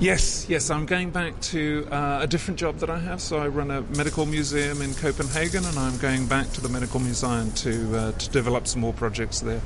Yes, 0.00 0.46
yes, 0.48 0.70
I'm 0.70 0.86
going 0.86 1.10
back 1.10 1.40
to 1.52 1.86
uh, 1.90 2.18
a 2.22 2.26
different 2.26 2.60
job 2.60 2.78
that 2.78 2.90
I 2.90 2.98
have. 2.98 3.20
So 3.20 3.38
I 3.38 3.48
run 3.48 3.70
a 3.70 3.80
medical 3.96 4.26
museum 4.26 4.82
in 4.82 4.92
Copenhagen, 4.94 5.64
and 5.64 5.78
I'm 5.78 5.96
going 5.98 6.26
back 6.26 6.50
to 6.52 6.60
the 6.60 6.68
medical 6.68 7.00
museum 7.00 7.50
to 7.52 7.96
uh, 7.96 8.12
to 8.12 8.30
develop 8.30 8.66
some 8.66 8.82
more 8.82 8.92
projects 8.92 9.40
there. 9.40 9.60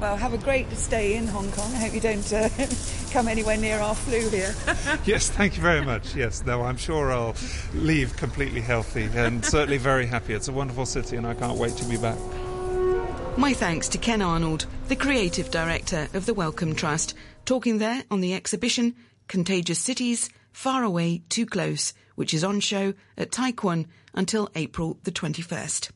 Well, 0.00 0.16
have 0.16 0.34
a 0.34 0.38
great 0.38 0.70
stay 0.76 1.16
in 1.16 1.26
Hong 1.26 1.50
Kong. 1.52 1.72
I 1.72 1.78
hope 1.78 1.94
you 1.94 2.00
don't 2.00 2.32
uh, 2.32 2.48
come 3.14 3.28
anywhere 3.28 3.56
near 3.56 3.78
our 3.78 3.94
flu 3.94 4.28
here. 4.28 4.52
yes, 5.04 5.30
thank 5.30 5.54
you 5.54 5.62
very 5.62 5.84
much. 5.84 6.16
Yes, 6.16 6.44
no, 6.44 6.62
I'm 6.62 6.76
sure 6.76 7.12
I'll 7.12 7.36
leave 7.72 8.16
completely 8.16 8.60
healthy 8.60 9.08
and 9.14 9.44
certainly 9.44 9.78
very 9.78 10.04
happy. 10.04 10.34
It's 10.34 10.48
a 10.48 10.52
wonderful 10.52 10.84
city, 10.84 11.16
and 11.16 11.24
I 11.24 11.34
can't 11.34 11.56
wait 11.56 11.76
to 11.76 11.84
be 11.84 11.96
back. 11.96 12.18
My 13.38 13.52
thanks 13.52 13.88
to 13.90 13.98
Ken 13.98 14.20
Arnold, 14.20 14.66
the 14.88 14.96
creative 14.96 15.52
director 15.52 16.08
of 16.12 16.26
the 16.26 16.34
Wellcome 16.34 16.74
Trust, 16.74 17.14
talking 17.44 17.78
there 17.78 18.02
on 18.10 18.20
the 18.20 18.34
exhibition 18.34 18.96
Contagious 19.28 19.78
Cities, 19.78 20.28
Far 20.50 20.82
Away, 20.82 21.22
Too 21.28 21.46
Close, 21.46 21.94
which 22.16 22.34
is 22.34 22.42
on 22.42 22.58
show 22.58 22.94
at 23.16 23.30
Tai 23.30 23.52
Kwun 23.52 23.86
until 24.12 24.50
April 24.56 24.98
the 25.04 25.12
21st. 25.12 25.90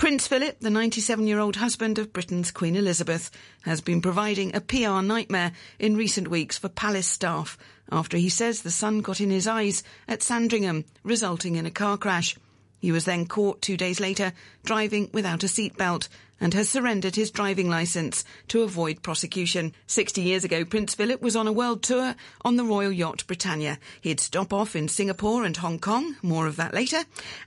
Prince 0.00 0.26
Philip, 0.26 0.60
the 0.60 0.70
97 0.70 1.26
year 1.26 1.38
old 1.38 1.56
husband 1.56 1.98
of 1.98 2.10
Britain's 2.10 2.50
Queen 2.50 2.74
Elizabeth, 2.74 3.30
has 3.64 3.82
been 3.82 4.00
providing 4.00 4.56
a 4.56 4.60
PR 4.62 5.02
nightmare 5.02 5.52
in 5.78 5.94
recent 5.94 6.28
weeks 6.28 6.56
for 6.56 6.70
palace 6.70 7.06
staff 7.06 7.58
after 7.92 8.16
he 8.16 8.30
says 8.30 8.62
the 8.62 8.70
sun 8.70 9.02
got 9.02 9.20
in 9.20 9.28
his 9.28 9.46
eyes 9.46 9.82
at 10.08 10.22
Sandringham, 10.22 10.86
resulting 11.04 11.56
in 11.56 11.66
a 11.66 11.70
car 11.70 11.98
crash. 11.98 12.34
He 12.80 12.90
was 12.90 13.04
then 13.04 13.26
caught 13.26 13.62
two 13.62 13.76
days 13.76 14.00
later 14.00 14.32
driving 14.64 15.10
without 15.12 15.44
a 15.44 15.46
seatbelt 15.46 16.08
and 16.40 16.54
has 16.54 16.68
surrendered 16.68 17.16
his 17.16 17.30
driving 17.30 17.68
licence 17.68 18.24
to 18.48 18.62
avoid 18.62 19.02
prosecution. 19.02 19.74
60 19.86 20.22
years 20.22 20.42
ago, 20.42 20.64
Prince 20.64 20.94
Philip 20.94 21.20
was 21.20 21.36
on 21.36 21.46
a 21.46 21.52
world 21.52 21.82
tour 21.82 22.14
on 22.42 22.56
the 22.56 22.64
royal 22.64 22.90
yacht 22.90 23.26
Britannia. 23.26 23.78
He'd 24.00 24.20
stop 24.20 24.52
off 24.52 24.74
in 24.74 24.88
Singapore 24.88 25.44
and 25.44 25.56
Hong 25.58 25.78
Kong, 25.78 26.16
more 26.22 26.46
of 26.46 26.56
that 26.56 26.72
later. 26.72 27.00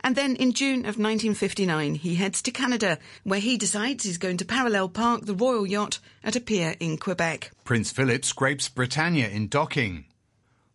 And 0.03 0.15
then 0.15 0.35
in 0.35 0.53
June 0.53 0.81
of 0.81 0.99
1959, 0.99 1.95
he 1.95 2.15
heads 2.15 2.41
to 2.43 2.51
Canada, 2.51 2.99
where 3.23 3.39
he 3.39 3.57
decides 3.57 4.03
he's 4.03 4.19
going 4.19 4.37
to 4.37 4.45
parallel 4.45 4.89
park 4.89 5.25
the 5.25 5.33
royal 5.33 5.65
yacht 5.65 5.99
at 6.23 6.35
a 6.35 6.39
pier 6.39 6.75
in 6.79 6.97
Quebec. 6.97 7.51
Prince 7.63 7.91
Philip 7.91 8.23
scrapes 8.23 8.69
Britannia 8.69 9.27
in 9.27 9.47
docking. 9.47 10.05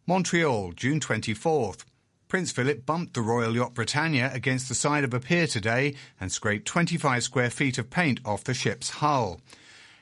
Montreal, 0.06 0.72
June 0.72 1.00
24th. 1.00 1.84
Prince 2.28 2.52
Philip 2.52 2.84
bumped 2.84 3.14
the 3.14 3.22
Royal 3.22 3.56
Yacht 3.56 3.72
Britannia 3.72 4.30
against 4.34 4.68
the 4.68 4.74
side 4.74 5.02
of 5.02 5.14
a 5.14 5.20
pier 5.20 5.46
today 5.46 5.94
and 6.20 6.30
scraped 6.30 6.66
25 6.66 7.22
square 7.22 7.48
feet 7.48 7.78
of 7.78 7.88
paint 7.88 8.20
off 8.22 8.44
the 8.44 8.52
ship's 8.52 8.90
hull. 8.90 9.40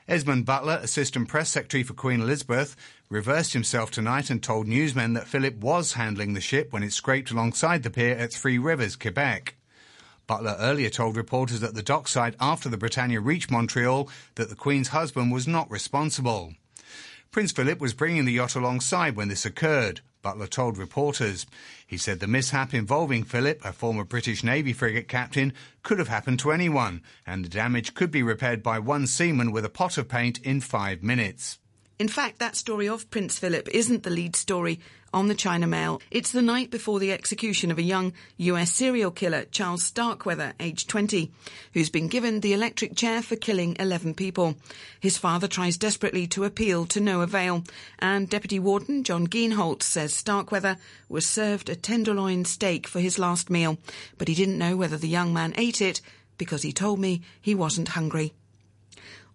Esmond 0.09 0.45
Butler, 0.45 0.79
Assistant 0.83 1.29
Press 1.29 1.49
Secretary 1.49 1.83
for 1.83 1.93
Queen 1.93 2.19
Elizabeth, 2.19 2.75
reversed 3.09 3.53
himself 3.53 3.91
tonight 3.91 4.29
and 4.29 4.43
told 4.43 4.67
newsmen 4.67 5.13
that 5.13 5.27
Philip 5.27 5.55
was 5.55 5.93
handling 5.93 6.33
the 6.33 6.41
ship 6.41 6.73
when 6.73 6.83
it 6.83 6.91
scraped 6.91 7.31
alongside 7.31 7.83
the 7.83 7.89
pier 7.89 8.17
at 8.17 8.33
Three 8.33 8.57
Rivers, 8.57 8.97
Quebec. 8.97 9.55
Butler 10.27 10.57
earlier 10.59 10.89
told 10.89 11.15
reporters 11.15 11.63
at 11.63 11.75
the 11.75 11.81
dockside 11.81 12.35
after 12.41 12.67
the 12.67 12.77
Britannia 12.77 13.21
reached 13.21 13.49
Montreal 13.49 14.09
that 14.35 14.49
the 14.49 14.55
Queen's 14.55 14.89
husband 14.89 15.31
was 15.31 15.47
not 15.47 15.71
responsible. 15.71 16.53
Prince 17.31 17.53
Philip 17.53 17.79
was 17.79 17.93
bringing 17.93 18.25
the 18.25 18.33
yacht 18.33 18.55
alongside 18.55 19.15
when 19.15 19.29
this 19.29 19.45
occurred. 19.45 20.01
Butler 20.27 20.47
told 20.47 20.77
reporters. 20.77 21.45
He 21.87 21.97
said 21.97 22.19
the 22.19 22.27
mishap 22.27 22.73
involving 22.73 23.23
Philip, 23.23 23.63
a 23.63 23.71
former 23.71 24.03
British 24.03 24.43
Navy 24.43 24.73
frigate 24.73 25.07
captain, 25.07 25.53
could 25.83 25.99
have 25.99 26.09
happened 26.09 26.39
to 26.39 26.51
anyone, 26.51 27.01
and 27.25 27.45
the 27.45 27.49
damage 27.49 27.93
could 27.93 28.11
be 28.11 28.21
repaired 28.21 28.61
by 28.61 28.77
one 28.77 29.07
seaman 29.07 29.53
with 29.53 29.63
a 29.63 29.69
pot 29.69 29.97
of 29.97 30.09
paint 30.09 30.39
in 30.39 30.59
five 30.59 31.01
minutes. 31.01 31.59
In 31.99 32.07
fact, 32.07 32.37
that 32.37 32.55
story 32.55 32.87
of 32.87 33.09
Prince 33.09 33.39
Philip 33.39 33.67
isn't 33.69 34.03
the 34.03 34.11
lead 34.11 34.35
story 34.35 34.79
on 35.11 35.29
the 35.29 35.33
China 35.33 35.65
Mail. 35.65 35.99
It's 36.11 36.31
the 36.31 36.43
night 36.43 36.69
before 36.69 36.99
the 36.99 37.11
execution 37.11 37.71
of 37.71 37.79
a 37.79 37.81
young 37.83 38.13
US 38.37 38.71
serial 38.71 39.09
killer, 39.09 39.45
Charles 39.45 39.81
Starkweather, 39.81 40.53
aged 40.59 40.89
20, 40.89 41.31
who's 41.73 41.89
been 41.89 42.07
given 42.07 42.41
the 42.41 42.53
electric 42.53 42.95
chair 42.95 43.23
for 43.23 43.35
killing 43.35 43.75
11 43.79 44.13
people. 44.13 44.57
His 44.99 45.17
father 45.17 45.47
tries 45.47 45.75
desperately 45.75 46.27
to 46.27 46.43
appeal 46.43 46.85
to 46.85 47.01
no 47.01 47.21
avail, 47.21 47.63
and 47.97 48.29
Deputy 48.29 48.59
Warden 48.59 49.03
John 49.03 49.25
Geinholz 49.25 49.81
says 49.81 50.13
Starkweather 50.13 50.77
was 51.09 51.25
served 51.25 51.67
a 51.67 51.75
tenderloin 51.75 52.45
steak 52.45 52.85
for 52.85 52.99
his 52.99 53.17
last 53.17 53.49
meal, 53.49 53.79
but 54.19 54.27
he 54.27 54.35
didn't 54.35 54.59
know 54.59 54.77
whether 54.77 54.97
the 54.97 55.07
young 55.07 55.33
man 55.33 55.51
ate 55.57 55.81
it 55.81 56.01
because 56.37 56.61
he 56.61 56.71
told 56.71 56.99
me 56.99 57.23
he 57.41 57.55
wasn't 57.55 57.87
hungry. 57.87 58.33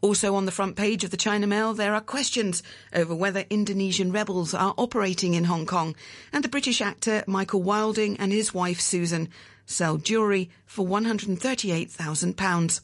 Also 0.02 0.34
on 0.34 0.46
the 0.46 0.52
front 0.52 0.74
page 0.74 1.04
of 1.04 1.12
the 1.12 1.16
China 1.16 1.46
Mail, 1.46 1.72
there 1.74 1.94
are 1.94 2.00
questions 2.00 2.64
over 2.92 3.14
whether 3.14 3.44
Indonesian 3.48 4.10
rebels 4.10 4.52
are 4.52 4.74
operating 4.76 5.34
in 5.34 5.44
Hong 5.44 5.64
Kong, 5.64 5.94
and 6.32 6.42
the 6.42 6.48
British 6.48 6.82
actor 6.82 7.22
Michael 7.28 7.62
Wilding 7.62 8.16
and 8.18 8.32
his 8.32 8.52
wife 8.52 8.80
Susan 8.80 9.28
sell 9.64 9.98
jewellery 9.98 10.50
for 10.66 10.84
£138,000. 10.84 12.80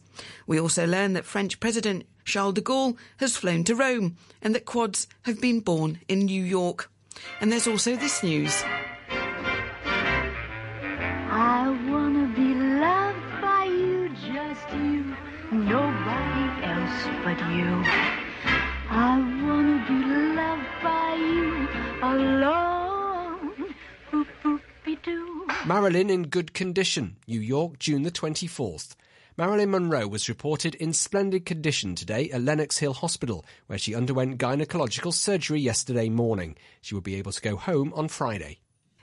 We 0.47 0.61
also 0.61 0.87
learn 0.87 1.15
that 1.15 1.25
French 1.25 1.59
President 1.59 2.07
Charles 2.25 2.55
de 2.55 2.61
Gaulle 2.61 2.97
has 3.17 3.37
flown 3.37 3.65
to 3.65 3.75
Rome 3.75 4.17
and 4.41 4.55
that 4.55 4.65
quads 4.65 5.09
have 5.23 5.41
been 5.41 5.59
born 5.59 5.99
in 6.07 6.21
New 6.21 6.45
York. 6.45 6.89
And 7.41 7.51
there's 7.51 7.67
also 7.67 7.97
this 7.97 8.23
news. 8.23 8.63
You. 17.51 17.83
I 18.91 19.19
wanna 19.43 19.85
be 19.89 19.99
loved 20.35 20.71
by 20.83 21.15
you 21.15 21.69
alone. 22.03 23.75
Marilyn 25.67 26.11
in 26.11 26.25
good 26.25 26.55
condition, 26.55 27.17
New 27.27 27.41
York, 27.41 27.79
June 27.79 28.03
the 28.03 28.11
24th. 28.11 28.95
Marilyn 29.37 29.71
Monroe 29.71 30.09
was 30.09 30.29
reported 30.29 30.75
in 30.77 30.93
splendid 30.93 31.47
condition 31.47 31.95
today 31.95 32.29
at 32.31 32.43
Lenox 32.43 32.79
Hill 32.79 32.95
Hospital, 32.95 33.45
where 33.69 33.79
she 33.79 33.95
underwent 33.95 34.39
gynecological 34.39 35.13
surgery 35.13 35.61
yesterday 35.61 36.09
morning. 36.09 36.57
She 36.81 36.95
will 36.95 37.03
be 37.03 37.15
able 37.15 37.31
to 37.31 37.41
go 37.41 37.57
home 37.57 37.93
on 37.95 38.09
Friday. 38.09 38.59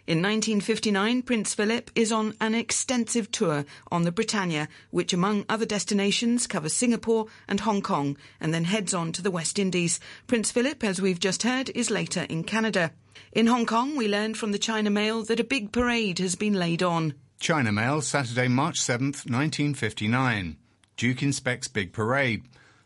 In 0.08 0.20
1959, 0.20 1.24
Prince 1.24 1.56
Philip 1.56 1.90
is 1.96 2.12
on 2.12 2.36
an 2.40 2.54
extensive 2.54 3.32
tour 3.32 3.66
on 3.92 4.04
the 4.04 4.12
Britannia, 4.12 4.68
which 4.92 5.14
among 5.14 5.46
other 5.50 5.66
destinations 5.66 6.46
covers 6.46 6.74
Singapore 6.74 7.26
and 7.48 7.62
Hong 7.62 7.82
Kong, 7.82 8.16
and 8.40 8.54
then 8.54 8.66
heads 8.66 8.94
on 8.94 9.12
to 9.14 9.24
the 9.24 9.32
West 9.32 9.58
Indies. 9.58 10.00
Prince 10.28 10.52
Philip, 10.52 10.84
as 10.84 11.02
we've 11.02 11.20
just 11.20 11.42
heard, 11.42 11.70
is 11.70 11.90
later 11.90 12.28
in 12.30 12.44
Canada. 12.44 12.92
In 13.32 13.48
Hong 13.48 13.66
Kong, 13.66 13.96
we 13.96 14.08
learned 14.08 14.38
from 14.38 14.52
the 14.52 14.60
China 14.60 14.92
Mail 14.92 15.24
that 15.24 15.40
a 15.40 15.44
big 15.44 15.72
parade 15.72 16.20
has 16.20 16.36
been 16.36 16.54
laid 16.54 16.84
on. 16.84 17.16
China 17.40 17.72
Mail, 17.72 18.00
Saturday, 18.00 18.48
March 18.48 18.80
7th, 18.80 19.26
1959. 19.26 20.58
Duke 20.98 21.24
inspects 21.24 21.68
big 21.68 21.94
parade, 21.94 22.44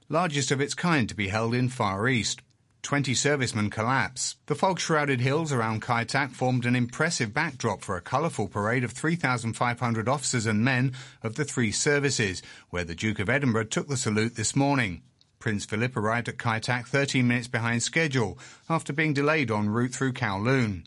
largest 0.08 0.52
of 0.52 0.62
its 0.62 0.74
kind 0.74 1.10
to 1.10 1.16
be 1.16 1.28
held 1.28 1.54
in 1.54 1.68
Far 1.68 2.08
East. 2.08 2.42
20 2.82 3.14
servicemen 3.14 3.70
collapse. 3.70 4.36
The 4.46 4.56
fog 4.56 4.80
shrouded 4.80 5.22
hills 5.22 5.52
around 5.52 5.82
Kai 5.82 6.06
Tak 6.06 6.32
formed 6.32 6.66
an 6.66 6.76
impressive 6.76 7.34
backdrop 7.34 7.82
for 7.82 7.98
a 7.98 8.02
colourful 8.02 8.48
parade 8.48 8.84
of 8.84 8.92
3,500 8.92 10.08
officers 10.08 10.46
and 10.46 10.64
men 10.64 10.94
of 11.22 11.36
the 11.36 11.46
three 11.46 11.72
services, 11.72 12.42
where 12.70 12.84
the 12.84 12.96
Duke 12.96 13.20
of 13.20 13.30
Edinburgh 13.30 13.66
took 13.66 13.88
the 13.88 13.98
salute 13.98 14.36
this 14.36 14.56
morning. 14.56 15.02
Prince 15.40 15.66
Philip 15.66 15.96
arrived 15.96 16.28
at 16.28 16.38
Kai 16.38 16.60
Tak 16.60 16.88
13 16.88 17.28
minutes 17.28 17.48
behind 17.48 17.82
schedule 17.82 18.38
after 18.70 18.92
being 18.92 19.14
delayed 19.14 19.52
en 19.52 19.70
route 19.70 19.94
through 19.94 20.14
Kowloon. 20.14 20.84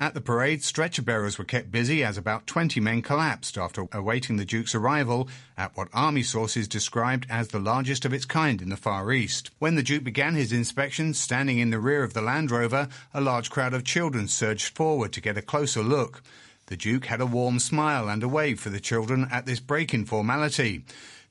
At 0.00 0.14
the 0.14 0.22
parade, 0.22 0.64
stretcher 0.64 1.02
bearers 1.02 1.36
were 1.36 1.44
kept 1.44 1.70
busy 1.70 2.02
as 2.02 2.16
about 2.16 2.46
20 2.46 2.80
men 2.80 3.02
collapsed 3.02 3.58
after 3.58 3.86
awaiting 3.92 4.36
the 4.36 4.46
Duke's 4.46 4.74
arrival 4.74 5.28
at 5.58 5.76
what 5.76 5.90
army 5.92 6.22
sources 6.22 6.66
described 6.66 7.26
as 7.28 7.48
the 7.48 7.58
largest 7.58 8.06
of 8.06 8.14
its 8.14 8.24
kind 8.24 8.62
in 8.62 8.70
the 8.70 8.78
Far 8.78 9.12
East. 9.12 9.50
When 9.58 9.74
the 9.74 9.82
Duke 9.82 10.02
began 10.02 10.36
his 10.36 10.52
inspection, 10.52 11.12
standing 11.12 11.58
in 11.58 11.68
the 11.68 11.78
rear 11.78 12.02
of 12.02 12.14
the 12.14 12.22
Land 12.22 12.50
Rover, 12.50 12.88
a 13.12 13.20
large 13.20 13.50
crowd 13.50 13.74
of 13.74 13.84
children 13.84 14.26
surged 14.26 14.74
forward 14.74 15.12
to 15.12 15.20
get 15.20 15.36
a 15.36 15.42
closer 15.42 15.82
look. 15.82 16.22
The 16.68 16.78
Duke 16.78 17.04
had 17.04 17.20
a 17.20 17.26
warm 17.26 17.58
smile 17.58 18.08
and 18.08 18.22
a 18.22 18.28
wave 18.28 18.58
for 18.58 18.70
the 18.70 18.80
children 18.80 19.28
at 19.30 19.44
this 19.44 19.60
break-in 19.60 20.06
formality. 20.06 20.82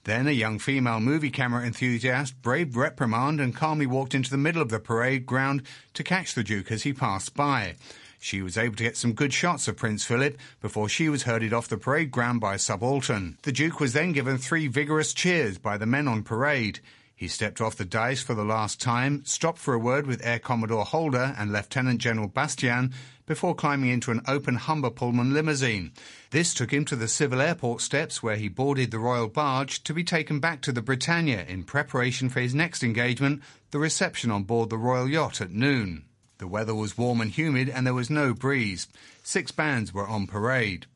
Then 0.03 0.27
a 0.27 0.32
young 0.32 0.60
female 0.60 0.99
movie 0.99 1.32
camera 1.32 1.65
enthusiast 1.65 2.39
braved 2.43 2.75
reprimand 2.75 3.41
and 3.41 3.55
calmly 3.55 3.88
walked 3.88 4.13
into 4.13 4.29
the 4.29 4.38
middle 4.38 4.62
of 4.62 4.69
the 4.69 4.79
parade 4.79 5.25
ground 5.25 5.63
to 5.95 6.03
catch 6.03 6.36
the 6.36 6.43
Duke 6.43 6.71
as 6.71 6.84
he 6.84 6.93
passed 6.93 7.34
by. 7.34 7.73
She 8.19 8.41
was 8.41 8.58
able 8.58 8.75
to 8.75 8.84
get 8.84 8.97
some 8.97 9.13
good 9.13 9.34
shots 9.34 9.69
of 9.69 9.77
Prince 9.77 10.03
Philip 10.03 10.38
before 10.62 10.89
she 10.89 11.08
was 11.08 11.23
herded 11.23 11.53
off 11.53 11.69
the 11.69 11.77
parade 11.77 12.12
ground 12.12 12.41
by 12.41 12.55
a 12.55 12.60
subaltern. 12.60 13.38
The 13.43 13.53
Duke 13.53 13.79
was 13.79 13.93
then 13.93 14.12
given 14.12 14.38
three 14.38 14.67
vigorous 14.67 15.13
cheers 15.13 15.58
by 15.58 15.77
the 15.77 15.86
men 15.86 16.08
on 16.08 16.23
parade. 16.23 16.82
He 17.15 17.29
stepped 17.29 17.62
off 17.62 17.75
the 17.75 17.86
dais 17.86 18.21
for 18.21 18.34
the 18.34 18.43
last 18.43 18.79
time, 18.79 19.23
stopped 19.25 19.58
for 19.58 19.73
a 19.73 19.79
word 19.79 20.05
with 20.05 20.25
Air 20.25 20.39
Commodore 20.39 20.86
Holder 20.86 21.34
and 21.38 21.51
Lieutenant 21.51 21.99
General 21.99 22.27
Bastian 22.27 22.93
before 23.25 23.55
climbing 23.55 23.89
into 23.89 24.12
an 24.12 24.21
open 24.27 24.55
Humber 24.55 24.89
Pullman 24.89 25.34
limousine. 25.34 25.91
This 26.32 26.53
took 26.53 26.71
him 26.71 26.84
to 26.86 26.95
the 26.95 27.08
civil 27.08 27.41
airport 27.41 27.82
steps 27.82 28.23
where 28.23 28.38
he 28.38 28.49
boarded 28.49 28.91
the 28.91 28.99
royal 28.99 29.27
barge 29.29 29.84
to 29.84 29.93
be 29.93 30.03
taken 30.03 30.39
back 30.39 30.62
to 30.62 30.71
the 30.71 30.82
Britannia 30.82 31.45
in 31.45 31.63
preparation 31.63 32.27
for 32.27 32.41
his 32.41 32.55
next 32.55 32.84
engagement, 32.84 33.41
the 33.71 33.79
reception 33.79 34.29
on 34.29 34.43
board 34.43 34.69
the 34.69 34.77
royal 34.77 35.08
yacht 35.08 35.39
at 35.41 35.51
noon. 35.51 36.05
The 36.39 36.47
weather 36.47 36.73
was 36.73 36.97
warm 36.97 37.21
and 37.21 37.32
humid 37.32 37.69
and 37.69 37.86
there 37.86 37.93
was 37.93 38.10
no 38.10 38.34
breeze. 38.34 38.88
Six 39.23 39.52
bands 39.52 39.93
were 39.93 40.08
on 40.08 40.25
parade. 40.25 40.88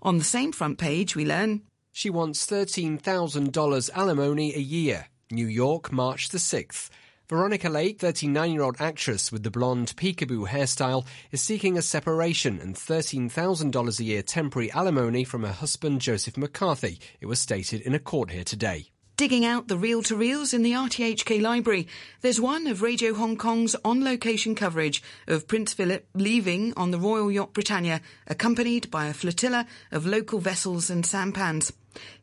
On 0.00 0.18
the 0.18 0.24
same 0.24 0.52
front 0.52 0.78
page, 0.78 1.14
we 1.14 1.26
learn 1.26 1.62
She 1.92 2.10
wants 2.10 2.46
$13,000 2.46 3.90
alimony 3.92 4.54
a 4.54 4.60
year. 4.60 5.06
New 5.32 5.48
York, 5.48 5.92
March 5.92 6.28
the 6.28 6.38
6th. 6.38 6.90
Veronica 7.28 7.68
Lake, 7.68 7.98
39 7.98 8.52
year 8.52 8.62
old 8.62 8.76
actress 8.78 9.30
with 9.30 9.42
the 9.42 9.50
blonde 9.50 9.94
peekaboo 9.96 10.48
hairstyle, 10.48 11.04
is 11.32 11.42
seeking 11.42 11.76
a 11.76 11.82
separation 11.82 12.60
and 12.60 12.76
$13,000 12.76 14.00
a 14.00 14.04
year 14.04 14.22
temporary 14.22 14.70
alimony 14.72 15.24
from 15.24 15.42
her 15.42 15.52
husband 15.52 16.00
Joseph 16.00 16.36
McCarthy, 16.36 17.00
it 17.20 17.26
was 17.26 17.40
stated 17.40 17.80
in 17.82 17.94
a 17.94 17.98
court 17.98 18.30
here 18.30 18.44
today. 18.44 18.90
Digging 19.18 19.44
out 19.44 19.66
the 19.66 19.76
reel 19.76 20.00
to 20.04 20.14
reels 20.14 20.54
in 20.54 20.62
the 20.62 20.74
RTHK 20.74 21.42
library, 21.42 21.88
there's 22.20 22.40
one 22.40 22.68
of 22.68 22.82
Radio 22.82 23.14
Hong 23.14 23.36
Kong's 23.36 23.74
on 23.84 24.04
location 24.04 24.54
coverage 24.54 25.02
of 25.26 25.48
Prince 25.48 25.72
Philip 25.72 26.06
leaving 26.14 26.72
on 26.76 26.92
the 26.92 27.00
Royal 27.00 27.28
Yacht 27.28 27.52
Britannia, 27.52 28.00
accompanied 28.28 28.92
by 28.92 29.06
a 29.06 29.12
flotilla 29.12 29.66
of 29.90 30.06
local 30.06 30.38
vessels 30.38 30.88
and 30.88 31.04
sampans. 31.04 31.72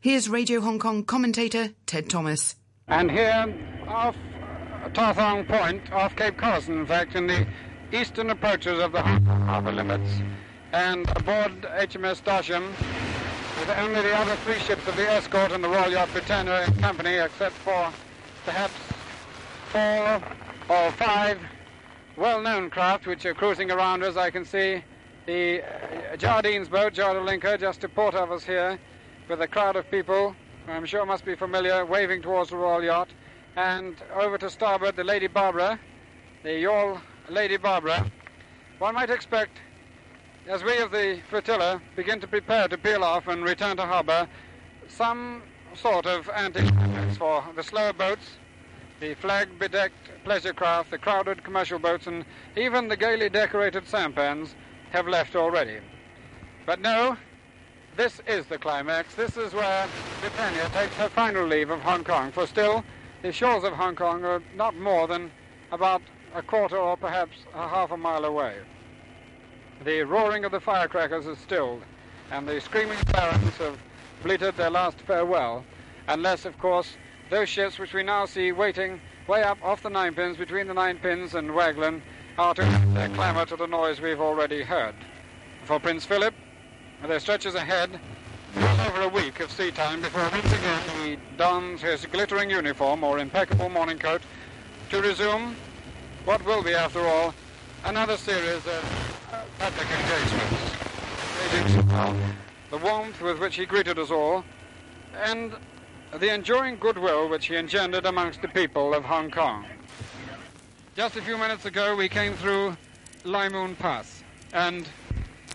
Here's 0.00 0.30
Radio 0.30 0.62
Hong 0.62 0.78
Kong 0.78 1.04
commentator 1.04 1.74
Ted 1.84 2.08
Thomas. 2.08 2.56
And 2.88 3.10
here, 3.10 3.54
off 3.86 4.16
Tathong 4.94 5.46
Point, 5.46 5.92
off 5.92 6.16
Cape 6.16 6.38
Collinson, 6.38 6.78
in 6.78 6.86
fact, 6.86 7.14
in 7.14 7.26
the 7.26 7.46
eastern 7.92 8.30
approaches 8.30 8.78
of 8.78 8.92
the 8.92 9.02
harbour 9.02 9.72
limits, 9.72 10.22
and 10.72 11.06
aboard 11.10 11.60
HMS 11.60 12.22
Darsham, 12.22 12.72
with 13.58 13.70
only 13.70 14.02
the 14.02 14.14
other 14.14 14.36
three 14.36 14.58
ships 14.58 14.86
of 14.86 14.96
the 14.96 15.10
escort 15.10 15.52
and 15.52 15.64
the 15.64 15.68
Royal 15.68 15.90
Yacht 15.90 16.10
Britannia 16.12 16.66
in 16.66 16.74
company, 16.74 17.14
except 17.14 17.54
for 17.56 17.90
perhaps 18.44 18.74
four 19.70 20.22
or 20.68 20.90
five 20.92 21.38
well-known 22.16 22.70
craft 22.70 23.06
which 23.06 23.24
are 23.24 23.34
cruising 23.34 23.70
around 23.70 24.02
us. 24.02 24.16
I 24.16 24.30
can 24.30 24.44
see 24.44 24.82
the 25.26 25.62
uh, 25.62 26.16
Jardine's 26.16 26.68
boat, 26.68 26.94
Jardilinka, 26.94 27.58
just 27.58 27.80
to 27.80 27.88
port 27.88 28.14
of 28.14 28.30
us 28.30 28.44
here, 28.44 28.78
with 29.28 29.40
a 29.40 29.48
crowd 29.48 29.76
of 29.76 29.90
people, 29.90 30.34
I'm 30.68 30.84
sure 30.84 31.06
must 31.06 31.24
be 31.24 31.34
familiar, 31.34 31.84
waving 31.84 32.22
towards 32.22 32.50
the 32.50 32.56
Royal 32.56 32.82
Yacht. 32.82 33.08
And 33.56 33.96
over 34.14 34.36
to 34.38 34.50
starboard, 34.50 34.96
the 34.96 35.04
Lady 35.04 35.28
Barbara, 35.28 35.78
the 36.42 36.58
yawl 36.58 37.00
Lady 37.28 37.56
Barbara. 37.56 38.10
One 38.78 38.94
might 38.94 39.10
expect 39.10 39.58
as 40.48 40.62
we 40.62 40.76
of 40.78 40.92
the 40.92 41.20
flotilla 41.28 41.80
begin 41.96 42.20
to 42.20 42.26
prepare 42.26 42.68
to 42.68 42.78
peel 42.78 43.02
off 43.02 43.26
and 43.26 43.42
return 43.42 43.76
to 43.76 43.82
harbour, 43.82 44.28
some 44.86 45.42
sort 45.74 46.06
of 46.06 46.28
anti-climax 46.30 47.16
for 47.16 47.44
the 47.56 47.62
slower 47.62 47.92
boats, 47.92 48.36
the 49.00 49.14
flag-bedecked 49.14 50.24
pleasure 50.24 50.52
craft, 50.52 50.90
the 50.90 50.98
crowded 50.98 51.42
commercial 51.42 51.80
boats, 51.80 52.06
and 52.06 52.24
even 52.56 52.86
the 52.86 52.96
gaily 52.96 53.28
decorated 53.28 53.86
sampans 53.88 54.54
have 54.90 55.08
left 55.08 55.34
already. 55.34 55.78
But 56.64 56.80
no, 56.80 57.16
this 57.96 58.20
is 58.28 58.46
the 58.46 58.58
climax. 58.58 59.14
This 59.16 59.36
is 59.36 59.52
where 59.52 59.88
Britannia 60.20 60.68
takes 60.68 60.94
her 60.94 61.08
final 61.08 61.44
leave 61.44 61.70
of 61.70 61.80
Hong 61.80 62.04
Kong, 62.04 62.30
for 62.30 62.46
still 62.46 62.84
the 63.22 63.32
shores 63.32 63.64
of 63.64 63.72
Hong 63.72 63.96
Kong 63.96 64.24
are 64.24 64.42
not 64.54 64.76
more 64.76 65.08
than 65.08 65.30
about 65.72 66.02
a 66.34 66.42
quarter 66.42 66.76
or 66.76 66.96
perhaps 66.96 67.36
a 67.52 67.68
half 67.68 67.90
a 67.90 67.96
mile 67.96 68.24
away 68.24 68.58
the 69.84 70.02
roaring 70.02 70.44
of 70.44 70.52
the 70.52 70.60
firecrackers 70.60 71.26
is 71.26 71.38
stilled, 71.38 71.82
and 72.30 72.48
the 72.48 72.60
screaming 72.60 72.98
barons 73.12 73.56
have 73.58 73.78
bleated 74.22 74.56
their 74.56 74.70
last 74.70 74.98
farewell, 75.00 75.64
unless, 76.08 76.44
of 76.44 76.58
course, 76.58 76.96
those 77.30 77.48
ships 77.48 77.78
which 77.78 77.92
we 77.92 78.02
now 78.02 78.26
see 78.26 78.52
waiting 78.52 79.00
way 79.26 79.42
up 79.42 79.58
off 79.62 79.82
the 79.82 79.90
nine 79.90 80.14
pins 80.14 80.36
between 80.36 80.68
the 80.68 80.74
nine 80.74 80.98
pins 80.98 81.34
and 81.34 81.54
Waglan 81.54 82.02
are 82.38 82.54
to 82.54 82.62
add 82.62 82.94
their 82.94 83.08
clamour 83.10 83.44
to 83.46 83.56
the 83.56 83.66
noise 83.66 84.00
we've 84.00 84.20
already 84.20 84.62
heard. 84.62 84.94
For 85.64 85.80
Prince 85.80 86.04
Philip, 86.04 86.34
there 87.06 87.18
stretches 87.18 87.54
ahead 87.54 87.98
well 88.54 88.88
over 88.88 89.02
a 89.02 89.08
week 89.08 89.40
of 89.40 89.50
sea 89.50 89.70
time 89.70 90.00
before 90.00 90.28
once 90.30 90.52
again 90.52 90.82
he 91.02 91.18
dons 91.36 91.82
his 91.82 92.06
glittering 92.06 92.50
uniform 92.50 93.02
or 93.04 93.18
impeccable 93.18 93.68
morning 93.68 93.98
coat 93.98 94.22
to 94.90 95.02
resume 95.02 95.56
what 96.24 96.44
will 96.44 96.62
be, 96.62 96.72
after 96.72 97.00
all, 97.06 97.34
another 97.84 98.16
series 98.16 98.66
of 98.66 99.05
public 99.58 99.86
engagements. 99.90 100.76
The 102.70 102.78
warmth 102.78 103.20
with 103.20 103.38
which 103.38 103.56
he 103.56 103.66
greeted 103.66 103.98
us 103.98 104.10
all, 104.10 104.44
and 105.24 105.54
the 106.18 106.32
enduring 106.32 106.76
goodwill 106.76 107.28
which 107.28 107.46
he 107.46 107.56
engendered 107.56 108.06
amongst 108.06 108.42
the 108.42 108.48
people 108.48 108.94
of 108.94 109.04
Hong 109.04 109.30
Kong. 109.30 109.64
Just 110.96 111.16
a 111.16 111.22
few 111.22 111.36
minutes 111.36 111.64
ago, 111.64 111.94
we 111.96 112.08
came 112.08 112.34
through 112.34 112.76
Lai 113.24 113.48
Moon 113.48 113.76
Pass, 113.76 114.22
and 114.52 114.88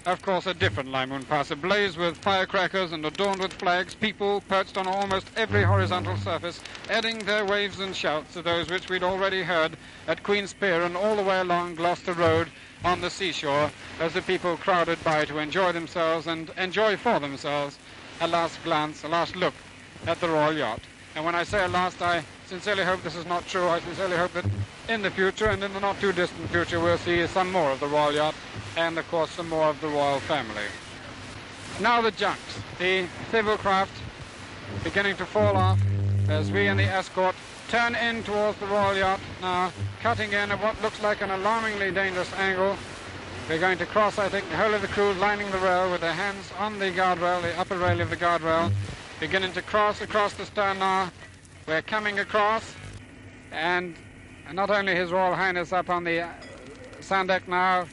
of 0.05 0.21
course, 0.21 0.47
a 0.47 0.53
different 0.53 0.89
Lai 0.89 1.05
Moon 1.05 1.23
Pass, 1.23 1.51
ablaze 1.51 1.97
with 1.97 2.17
firecrackers 2.17 2.91
and 2.91 3.05
adorned 3.05 3.39
with 3.39 3.53
flags, 3.53 3.93
people 3.93 4.41
perched 4.41 4.77
on 4.77 4.87
almost 4.87 5.27
every 5.35 5.63
horizontal 5.63 6.17
surface, 6.17 6.59
adding 6.89 7.19
their 7.19 7.45
waves 7.45 7.79
and 7.79 7.95
shouts 7.95 8.33
to 8.33 8.41
those 8.41 8.69
which 8.69 8.89
we'd 8.89 9.03
already 9.03 9.43
heard 9.43 9.77
at 10.07 10.23
Queen's 10.23 10.53
Pier 10.53 10.81
and 10.81 10.97
all 10.97 11.15
the 11.15 11.23
way 11.23 11.39
along 11.39 11.75
Gloucester 11.75 12.13
Road 12.13 12.49
on 12.83 13.01
the 13.01 13.09
seashore 13.09 13.71
as 13.99 14.13
the 14.13 14.21
people 14.21 14.57
crowded 14.57 15.03
by 15.03 15.25
to 15.25 15.37
enjoy 15.37 15.71
themselves 15.71 16.27
and 16.27 16.49
enjoy 16.57 16.97
for 16.97 17.19
themselves 17.19 17.77
a 18.19 18.27
last 18.27 18.63
glance, 18.63 19.03
a 19.03 19.07
last 19.07 19.35
look 19.35 19.53
at 20.07 20.19
the 20.19 20.27
Royal 20.27 20.53
Yacht. 20.53 20.81
And 21.15 21.25
when 21.25 21.35
I 21.35 21.43
say 21.43 21.63
a 21.63 21.67
last, 21.67 22.01
I 22.01 22.23
sincerely 22.51 22.83
hope 22.83 23.01
this 23.01 23.15
is 23.15 23.25
not 23.25 23.47
true. 23.47 23.65
I 23.65 23.79
sincerely 23.79 24.17
hope 24.17 24.33
that 24.33 24.43
in 24.89 25.01
the 25.01 25.09
future 25.09 25.47
and 25.47 25.63
in 25.63 25.73
the 25.73 25.79
not 25.79 25.97
too 26.01 26.11
distant 26.11 26.49
future 26.49 26.81
we'll 26.81 26.97
see 26.97 27.25
some 27.27 27.49
more 27.49 27.71
of 27.71 27.79
the 27.79 27.87
Royal 27.87 28.11
Yacht 28.11 28.35
and 28.75 28.97
of 28.97 29.07
course 29.09 29.31
some 29.31 29.47
more 29.47 29.67
of 29.67 29.79
the 29.79 29.87
royal 29.87 30.19
family. 30.19 30.67
Now 31.79 32.01
the 32.01 32.11
junks, 32.11 32.59
the 32.77 33.05
civil 33.31 33.55
craft 33.55 33.93
beginning 34.83 35.15
to 35.15 35.25
fall 35.25 35.55
off 35.55 35.79
as 36.27 36.51
we 36.51 36.67
and 36.67 36.77
the 36.77 36.83
escort 36.83 37.35
turn 37.69 37.95
in 37.95 38.21
towards 38.23 38.59
the 38.59 38.65
Royal 38.65 38.97
Yacht 38.97 39.21
now, 39.41 39.71
cutting 40.01 40.33
in 40.33 40.51
at 40.51 40.61
what 40.61 40.81
looks 40.81 41.01
like 41.01 41.21
an 41.21 41.31
alarmingly 41.31 41.89
dangerous 41.91 42.33
angle. 42.33 42.75
We're 43.47 43.59
going 43.59 43.77
to 43.77 43.85
cross, 43.85 44.19
I 44.19 44.27
think, 44.27 44.49
the 44.49 44.57
whole 44.57 44.73
of 44.73 44.81
the 44.81 44.89
crew 44.89 45.13
lining 45.13 45.49
the 45.51 45.57
rail 45.59 45.89
with 45.89 46.01
their 46.01 46.11
hands 46.11 46.51
on 46.59 46.79
the 46.79 46.91
guardrail, 46.91 47.41
the 47.41 47.57
upper 47.57 47.77
rail 47.77 48.01
of 48.01 48.09
the 48.09 48.17
guardrail, 48.17 48.73
beginning 49.21 49.53
to 49.53 49.61
cross 49.61 50.01
across 50.01 50.33
the 50.33 50.45
stern 50.45 50.79
now. 50.79 51.11
We're 51.67 51.83
coming 51.83 52.19
across, 52.19 52.73
and 53.51 53.95
not 54.51 54.71
only 54.71 54.95
His 54.95 55.11
Royal 55.11 55.35
Highness 55.35 55.71
up 55.71 55.91
on 55.91 56.03
the 56.03 56.21
uh, 56.21 56.29
sand 57.01 57.27
deck 57.27 57.47
now, 57.47 57.87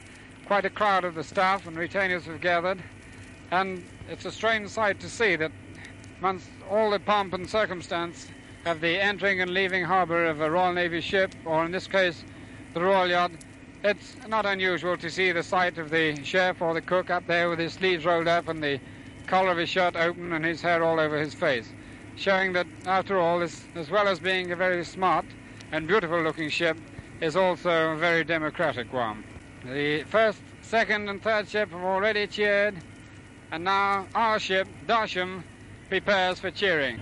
quite 0.47 0.65
a 0.65 0.71
crowd 0.71 1.05
of 1.05 1.15
the 1.15 1.23
staff 1.23 1.67
and 1.67 1.77
retainers 1.77 2.25
have 2.25 2.41
gathered, 2.41 2.83
and 3.51 3.85
it's 4.09 4.25
a 4.25 4.33
strange 4.33 4.71
sight 4.71 4.99
to 5.01 5.09
see 5.09 5.37
that 5.37 5.53
amongst 6.19 6.49
all 6.71 6.91
the 6.91 6.99
pomp 6.99 7.35
and 7.35 7.49
circumstance 7.49 8.29
of 8.65 8.81
the 8.81 8.99
entering 8.99 9.43
and 9.43 9.53
leaving 9.53 9.85
harbour 9.85 10.25
of 10.25 10.41
a 10.41 10.51
Royal 10.51 10.73
Navy 10.73 11.03
ship, 11.03 11.35
or 11.45 11.65
in 11.67 11.71
this 11.71 11.87
case, 11.87 12.25
the 12.73 12.81
Royal 12.81 13.07
Yacht, 13.07 13.33
it's 13.85 14.17
not 14.27 14.47
unusual 14.47 14.97
to 14.97 15.11
see 15.11 15.31
the 15.31 15.43
sight 15.43 15.77
of 15.77 15.91
the 15.91 16.17
chef 16.25 16.63
or 16.63 16.73
the 16.73 16.81
cook 16.81 17.11
up 17.11 17.27
there 17.27 17.51
with 17.51 17.59
his 17.59 17.75
sleeves 17.75 18.07
rolled 18.07 18.29
up 18.29 18.49
and 18.49 18.65
the 18.65 18.81
collar 19.27 19.51
of 19.51 19.59
his 19.59 19.69
shirt 19.69 19.95
open 19.95 20.33
and 20.33 20.45
his 20.45 20.63
hair 20.63 20.83
all 20.83 20.99
over 20.99 21.19
his 21.19 21.35
face, 21.35 21.69
showing 22.19 22.53
that, 22.53 22.67
after 22.85 23.19
all, 23.19 23.39
this, 23.39 23.63
as 23.77 23.91
well 23.91 24.09
as 24.09 24.19
being 24.19 24.51
a 24.51 24.57
very 24.57 24.85
smart 24.85 25.25
and 25.71 25.87
beautiful 25.87 26.21
looking 26.21 26.51
ship, 26.51 26.77
is 27.21 27.37
also 27.37 27.93
a 27.93 27.97
very 27.97 28.25
democratic 28.25 28.93
one. 28.93 29.25
The 29.65 30.03
first, 30.05 30.41
second, 30.61 31.09
and 31.09 31.23
third 31.23 31.49
ship 31.49 31.71
have 31.71 31.83
already 31.83 32.27
cheered, 32.27 32.77
and 33.53 33.65
now 33.65 34.07
our 34.15 34.39
ship, 34.39 34.69
Darsham, 34.87 35.45
prepares 35.89 36.41
for 36.41 36.51
cheering. 36.51 36.99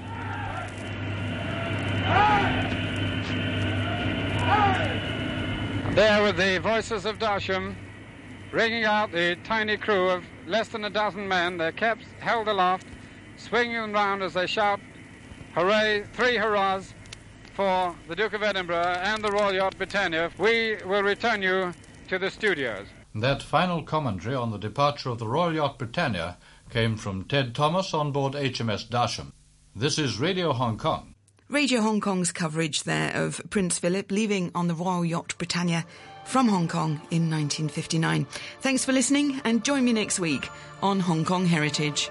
There 5.94 6.22
with 6.22 6.36
the 6.36 6.60
voices 6.62 7.06
of 7.06 7.18
Darsham, 7.18 7.74
ringing 8.52 8.84
out 8.84 9.12
the 9.12 9.36
tiny 9.44 9.78
crew 9.78 10.10
of 10.10 10.24
less 10.46 10.68
than 10.68 10.84
a 10.84 10.90
dozen 10.90 11.26
men, 11.26 11.56
their 11.56 11.72
caps 11.72 12.04
held 12.20 12.48
aloft, 12.48 12.86
swinging 13.38 13.92
round 13.92 14.22
as 14.22 14.34
they 14.34 14.46
shout, 14.46 14.78
hooray, 15.56 16.04
three 16.12 16.36
hurrahs 16.36 16.92
for 17.54 17.96
the 18.08 18.14
Duke 18.14 18.34
of 18.34 18.42
Edinburgh 18.42 18.98
and 19.02 19.24
the 19.24 19.32
Royal 19.32 19.54
Yacht 19.54 19.78
Britannia. 19.78 20.30
We 20.38 20.76
will 20.84 21.02
return 21.02 21.40
you 21.40 21.72
to 22.08 22.18
the 22.18 22.30
studios. 22.30 22.86
That 23.14 23.42
final 23.42 23.82
commentary 23.82 24.34
on 24.34 24.50
the 24.50 24.58
departure 24.58 25.08
of 25.08 25.18
the 25.18 25.26
Royal 25.26 25.54
Yacht 25.54 25.78
Britannia 25.78 26.36
came 26.68 26.98
from 26.98 27.24
Ted 27.24 27.54
Thomas 27.54 27.94
on 27.94 28.12
board 28.12 28.34
HMS 28.34 28.86
Darsham. 28.86 29.32
This 29.74 29.98
is 29.98 30.20
Radio 30.20 30.52
Hong 30.52 30.76
Kong. 30.76 31.14
Radio 31.48 31.80
Hong 31.80 32.00
Kong's 32.02 32.32
coverage 32.32 32.82
there 32.82 33.16
of 33.16 33.40
Prince 33.48 33.78
Philip 33.78 34.12
leaving 34.12 34.50
on 34.54 34.68
the 34.68 34.74
Royal 34.74 35.06
Yacht 35.06 35.38
Britannia 35.38 35.86
from 36.26 36.48
Hong 36.48 36.68
Kong 36.68 37.00
in 37.10 37.30
1959. 37.30 38.26
Thanks 38.60 38.84
for 38.84 38.92
listening 38.92 39.40
and 39.44 39.64
join 39.64 39.86
me 39.86 39.94
next 39.94 40.20
week 40.20 40.50
on 40.82 41.00
Hong 41.00 41.24
Kong 41.24 41.46
Heritage. 41.46 42.10